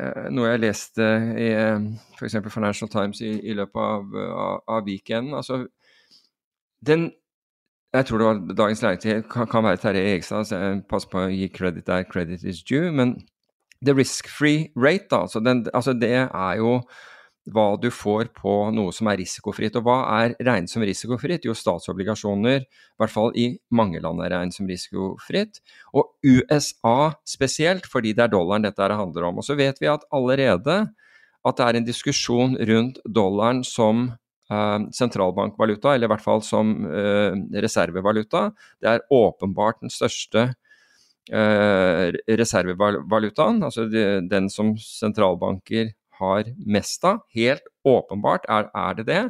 [0.00, 2.38] eh, noe jeg leste i eh, f.eks.
[2.48, 5.34] Financial Times i, i løpet av, av, av weekenden.
[5.36, 5.66] Altså,
[6.86, 7.10] den
[7.92, 11.24] Jeg tror det var Dagens Næringsliv, kan, kan være Terje Egstad, så jeg passer på
[11.24, 12.92] å gi credit der credit is due.
[12.94, 13.16] Men
[13.82, 16.76] the risk-free rate, da, altså, den, altså det er jo
[17.54, 19.76] hva du får på noe som er risikofritt.
[19.78, 21.46] Og hva er regnet som risikofritt?
[21.48, 25.60] Jo, statsobligasjoner, i hvert fall i mange land, er regnet som risikofritt.
[25.94, 29.40] Og USA spesielt, fordi det er dollaren dette handler om.
[29.40, 30.82] Og så vet vi at allerede
[31.46, 34.10] at det er en diskusjon rundt dollaren som
[34.52, 37.32] uh, sentralbankvaluta, eller i hvert fall som uh,
[37.64, 38.50] reservevaluta.
[38.80, 40.50] Det er åpenbart den største
[41.32, 42.06] uh,
[42.42, 47.24] reservevalutaen, altså de, den som sentralbanker har mest av.
[47.34, 49.22] Helt åpenbart er, er det det.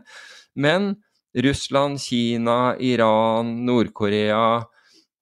[0.55, 0.93] Men
[1.35, 4.65] Russland, Kina, Iran, Nord-Korea,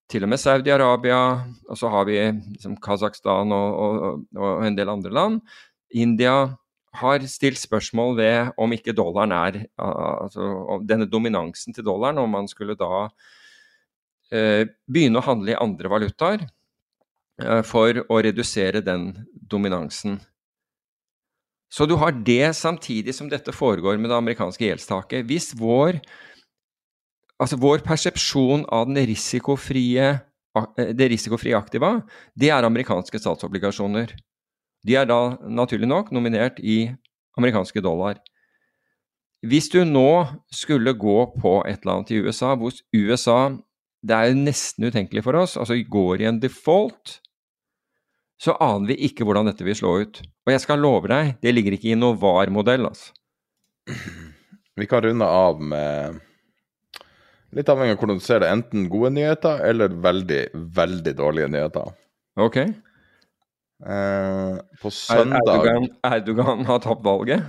[0.08, 1.20] til og med Saudi-Arabia,
[1.68, 5.42] og så har vi liksom, Kasakhstan og, og, og, en del andre land.
[5.92, 6.54] India
[6.98, 12.48] har stilt spørsmål ved om ikke dollaren er altså Denne dominansen til dollaren, om man
[12.48, 13.08] skulle da
[14.32, 16.46] eh, begynne å handle i andre valutaer
[17.42, 20.16] eh, for å redusere den dominansen.
[21.68, 25.26] Så du har det samtidig som dette foregår med det amerikanske gjeldstaket.
[25.28, 26.00] Hvis vår,
[27.36, 30.14] altså vår persepsjon av risikofrie,
[30.76, 31.98] det risikofrie aktiva,
[32.34, 34.16] det er amerikanske statsobligasjoner.
[34.86, 36.88] De er da naturlig nok nominert i
[37.38, 38.18] amerikanske dollar.
[39.46, 43.56] Hvis du nå skulle gå på et eller annet i USA, hvor USA
[43.98, 45.56] Det er jo nesten utenkelig for oss.
[45.56, 47.18] altså Går i en default,
[48.38, 50.20] så aner vi ikke hvordan dette vil slå ut.
[50.46, 53.12] Og jeg skal love deg, det ligger ikke i noen VAR-modell, altså.
[54.78, 56.20] Vi kan runde av med
[57.56, 60.42] Litt avhengig av hvordan du ser det, enten gode nyheter eller veldig,
[60.76, 61.94] veldig dårlige nyheter.
[62.44, 62.58] Ok.
[62.60, 67.46] Eh, på søndag Erdogan, Erdogan har tapt valget?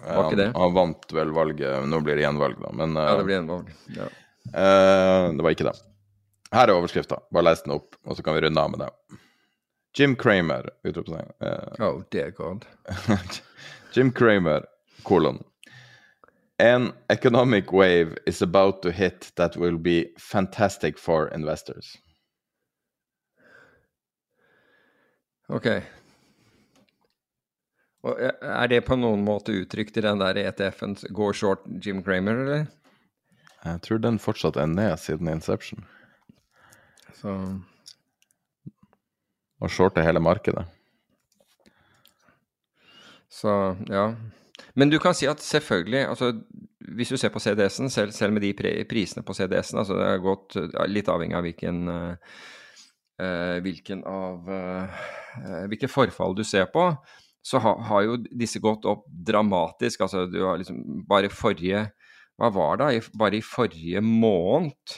[0.00, 0.48] Var ikke det?
[0.54, 2.72] Han, han vant vel valget, nå blir det gjenvalg, da.
[2.80, 3.68] Men ja, det blir gjenvalg.
[3.98, 4.08] Ja.
[4.48, 5.76] Eh, det var ikke det.
[6.56, 9.20] Her er overskrifta, bare les den opp, og så kan vi runde av med det.
[9.94, 11.32] Jim Kramer, utropstegn.
[11.40, 12.66] Uh, oh, dear God.
[13.92, 14.64] Jim Kramer,
[15.02, 15.44] kolon.
[16.58, 21.98] An economic wave is about to hit that will be fantastic for investors.
[25.48, 25.66] Ok.
[28.02, 32.40] Og er det på noen måte uttrykt i den der ETF-en Go short Jim Kramer,
[32.44, 32.64] eller?
[33.62, 35.84] Jeg tror den fortsatt er ned siden Inception.
[37.20, 37.36] Så
[39.62, 40.64] og shorte hele markedet.
[43.32, 43.52] Så
[43.88, 44.10] ja.
[44.74, 46.32] Men du kan si at selvfølgelig, altså
[46.96, 50.24] hvis du ser på CDS-en, selv, selv, med de prisene på CDS-en, altså det har
[50.24, 50.56] gått
[50.90, 55.02] litt avhengig av hvilken, uh, hvilken av uh,
[55.70, 56.90] hvilket forfall du ser på,
[57.42, 60.04] så ha, har jo disse gått opp dramatisk.
[60.04, 61.88] Altså du har liksom bare forrige
[62.40, 63.02] Hva var det?
[63.18, 64.94] Bare i forrige måned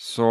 [0.00, 0.26] så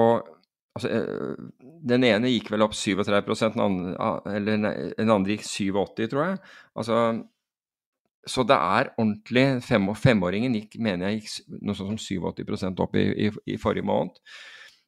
[0.77, 3.93] Altså, eh, den ene gikk vel opp 37% den andre,
[4.35, 4.63] eller
[4.97, 6.39] den andre gikk 87, tror jeg.
[6.77, 7.01] Altså,
[8.29, 12.97] så det er ordentlig fem, Femåringen gikk, mener jeg gikk noe sånt som 87 opp
[12.99, 14.19] i, i, i, forrige måned.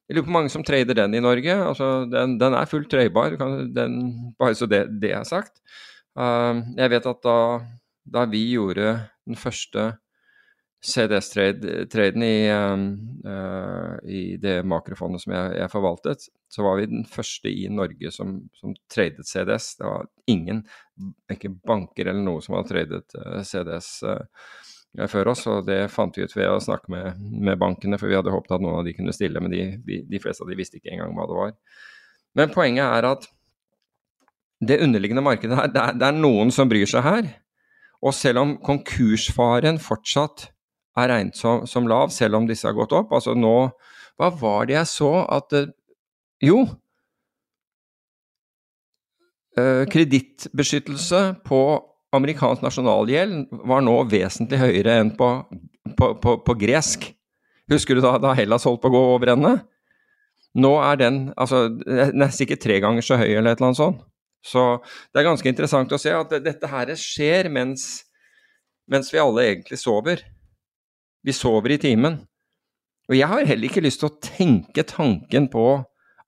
[0.08, 1.54] Jeg lurer på mange som trader den i Norge.
[1.54, 5.62] altså Den, den er fullt trøybar, bare så det, det er sagt.
[6.18, 7.38] Uh, jeg vet at da,
[8.04, 9.92] da vi gjorde den første
[10.82, 17.50] CDS-traden i, uh, i, det makrofondet som jeg, jeg, forvaltet, så var vi den første
[17.50, 19.76] i Norge som, som tradet CDS.
[19.78, 20.64] Det var ingen,
[21.30, 26.18] ikke banker eller noe som hadde tradet uh, CDS uh, før oss, og det fant
[26.18, 28.88] vi ut ved å snakke med, med, bankene, for vi hadde håpet at noen av
[28.88, 31.54] de kunne stille, men de, de fleste av de visste ikke engang hva det var.
[32.42, 33.28] Men poenget er at
[34.62, 37.30] det underliggende markedet her, det er, det er noen som bryr seg her.
[38.02, 40.48] Og selv om konkursfaren fortsatt
[40.98, 43.12] er regnet som, som, lav, selv om disse har gått opp.
[43.16, 43.72] Altså nå
[44.20, 45.54] Hva var det jeg så at
[46.42, 46.66] Jo.
[49.58, 51.62] Eh, kredittbeskyttelse på
[52.16, 55.28] amerikansk nasjonalgjeld var nå vesentlig høyere enn på,
[55.96, 57.04] på, på, på gresk.
[57.72, 59.52] Husker du da, da Hellas holdt på å gå over ende?
[60.60, 61.64] Nå er den altså,
[62.12, 64.02] nesten ikke tre ganger så høy eller et eller annet sånt.
[64.42, 64.62] Så
[65.12, 68.02] det er ganske interessant å se at dette her skjer mens,
[68.90, 70.24] mens vi alle egentlig sover.
[71.22, 72.20] Vi sover i timen.
[73.10, 75.66] Og jeg har heller ikke lyst til å tenke tanken på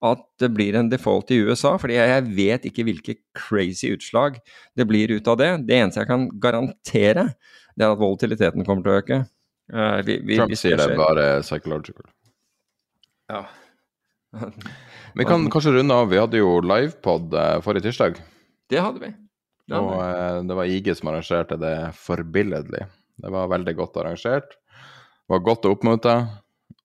[0.05, 4.37] at det blir en default i USA, fordi jeg vet ikke hvilke crazy utslag
[4.77, 5.51] det blir ut av det.
[5.69, 7.31] Det eneste jeg kan garantere,
[7.75, 9.21] det er at volatiliteten kommer til å øke.
[9.73, 12.05] Uh, vi, vi, Trump sier det bare psychological.
[13.33, 13.47] Ja.
[15.17, 16.11] vi kan kanskje runde av.
[16.13, 18.21] Vi hadde jo livepod uh, forrige tirsdag.
[18.69, 19.15] Det hadde vi.
[19.65, 20.49] Det hadde og vi.
[20.51, 22.85] det var IG som arrangerte det forbilledlig.
[23.25, 24.59] Det var veldig godt arrangert.
[25.25, 26.15] Det var godt å oppmøte,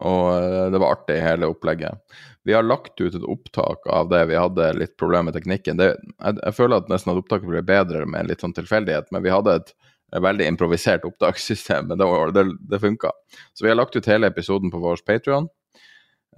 [0.07, 1.99] og eh, det var artig, hele opplegget.
[2.47, 4.23] Vi har lagt ut et opptak av det.
[4.31, 5.77] Vi hadde litt problemer med teknikken.
[5.77, 9.25] Det, jeg, jeg, føler at nesten at opptaket ble bedre med litt sånn tilfeldighet, men
[9.25, 9.75] vi hadde et,
[10.09, 13.11] veldig improvisert opptakssystem, men det, det, det funka.
[13.53, 15.45] Så vi har lagt ut hele episoden på vår Patrion.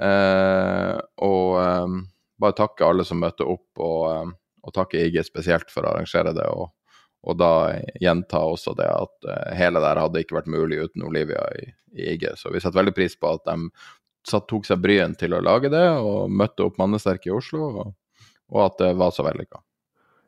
[0.01, 1.95] Eh, og eh,
[2.41, 4.33] bare takke alle som møtte opp, og, eh,
[4.65, 6.49] og takke IG spesielt for å arrangere det.
[6.51, 6.73] og
[7.21, 7.53] og da
[8.01, 12.13] gjenta også det at uh, hele det hadde ikke vært mulig uten Olivia i, i
[12.15, 12.31] IG.
[12.37, 13.71] Så vi setter veldig pris på at de
[14.27, 17.91] satt, tok seg bryen til å lage det, og møtte opp mannesterke i Oslo, og,
[18.51, 19.61] og, at det var så vellykka.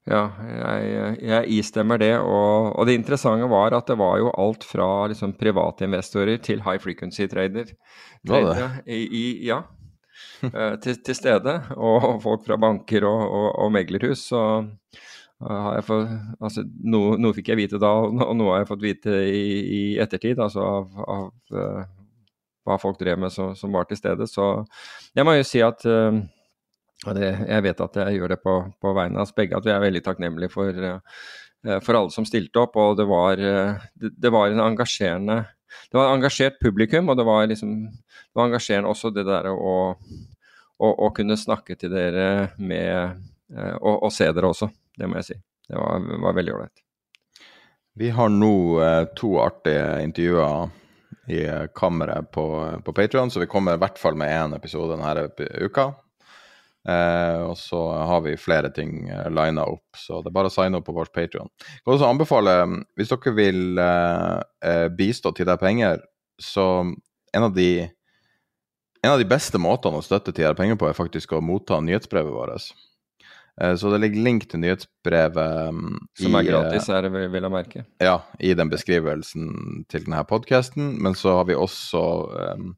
[0.09, 2.11] Ja, jeg, jeg, istemmer det.
[2.19, 6.59] Og, og, det interessante var at det var jo alt fra liksom, private investorer til
[6.65, 7.71] high frequency trader.
[8.27, 9.61] trader i, i, ja,
[10.49, 11.55] uh, til, til, stede.
[11.77, 13.23] Og folk fra banker og,
[13.63, 14.27] og meglerhus.
[14.33, 14.43] Så
[15.43, 19.43] Fått, altså, noe, noe, fikk jeg vite da, og noe har jeg fått vite i,
[19.63, 20.39] i ettertid.
[20.39, 21.81] Altså av, av uh,
[22.63, 24.27] hva folk drev med som, som, var til stede.
[24.29, 24.47] Så
[25.11, 26.21] jeg må jo si at uh,
[27.17, 29.73] det, Jeg vet at jeg gjør det på, på vegne av oss begge, at vi
[29.73, 31.25] er veldig takknemlige for, uh,
[31.83, 32.79] for alle som stilte opp.
[32.79, 35.41] Og det var, det, det var en engasjerende
[35.89, 39.51] Det var et engasjert publikum, og det var liksom det var engasjerende også det der
[39.51, 43.19] å, å, å kunne snakke til dere med
[43.53, 44.71] og, og se dere også.
[44.97, 45.39] Det må jeg si.
[45.69, 46.83] Det var, var veldig ålreit.
[47.99, 50.71] Vi har nå eh, to artige intervjuer
[51.29, 51.43] i
[51.77, 52.45] kammeret på,
[52.85, 55.27] på Patrion, så vi kommer i hvert fall med én episode denne
[55.61, 55.91] uka.
[56.89, 60.53] Eh, og så har vi flere ting eh, lina opp, så det er bare å
[60.53, 61.51] signe opp på vår Patrion.
[61.63, 62.55] Jeg kan også anbefale,
[62.99, 66.03] hvis dere vil eh, eh bistå til deg penger,
[66.41, 67.87] så en av de
[69.03, 72.31] en av de beste måtene å støtte deg penger på, er faktisk å motta nyhetsbrevet
[72.31, 72.71] vårt.
[73.61, 77.53] Eh, så det ligger link til nyhetsbrevet um, Som er gratis, er det vil jeg
[77.53, 77.85] merke?
[78.01, 80.95] Ja, i den beskrivelsen til denne podkasten.
[81.03, 82.01] Men så har vi også
[82.55, 82.71] um,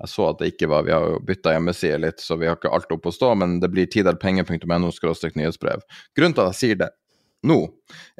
[0.00, 2.58] Jeg så at det ikke var Vi har jo bytta hjemmeside litt, så vi har
[2.58, 5.82] ikke alt oppe å stå, men det blir tiderpenger.no nyhetsbrev.
[6.16, 6.92] Grunnen til at jeg sier det
[7.40, 7.58] nå,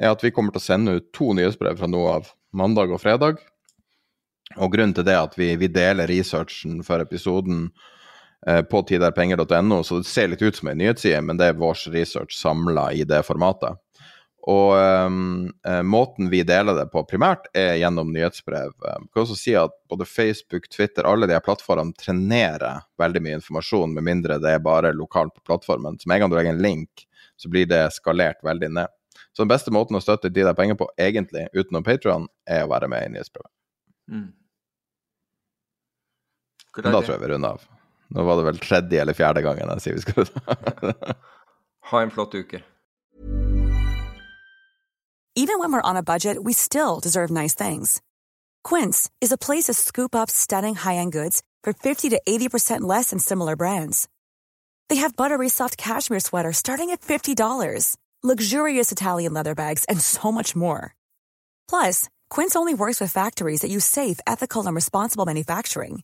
[0.01, 3.01] er at vi kommer til å sende ut to nyhetsbrev fra nå av, mandag og
[3.03, 3.39] fredag.
[4.57, 8.00] Og grunnen til det er at vi, vi deler researchen for episoden Eh,
[8.41, 12.33] på tiderpenger.no, så det ser litt ut som en nyhetsside, men det er vår research
[12.33, 13.77] samla i det formatet.
[14.49, 14.73] Og
[15.05, 15.51] um,
[15.85, 18.71] måten vi deler det på primært, er gjennom nyhetsbrev.
[18.73, 23.37] Jeg kan også si at både Facebook, Twitter, alle de her plattformene trenerer veldig mye
[23.37, 25.99] informasjon, med mindre det er bare lokalt på plattformen.
[26.01, 27.05] Så med en gang du legger en link,
[27.37, 28.97] så blir det skalert veldig ned.
[29.31, 32.71] Så den beste måten å støtte de der penger på, egentlig, utenom Patrion, er å
[32.73, 33.51] være med i nyhetsbrevet.
[34.09, 34.31] Mm.
[36.81, 37.80] Da tror jeg vi runder av.
[38.11, 40.93] Nå var det vel tredje eller fjerde gangen jeg sier vi skal
[41.91, 42.61] Ha en flott uke.
[45.35, 48.01] Even when we're on a budget, we still deserve nice things.
[48.63, 53.09] Quince is a place to scoop up stunning high-end goods for 50 to 80% less
[53.09, 54.09] than similar brands.
[54.89, 60.31] They have buttery soft cashmere sweaters starting at $50, luxurious Italian leather bags, and so
[60.31, 60.95] much more.
[61.69, 66.03] Plus, Quince only works with factories that use safe, ethical, and responsible manufacturing.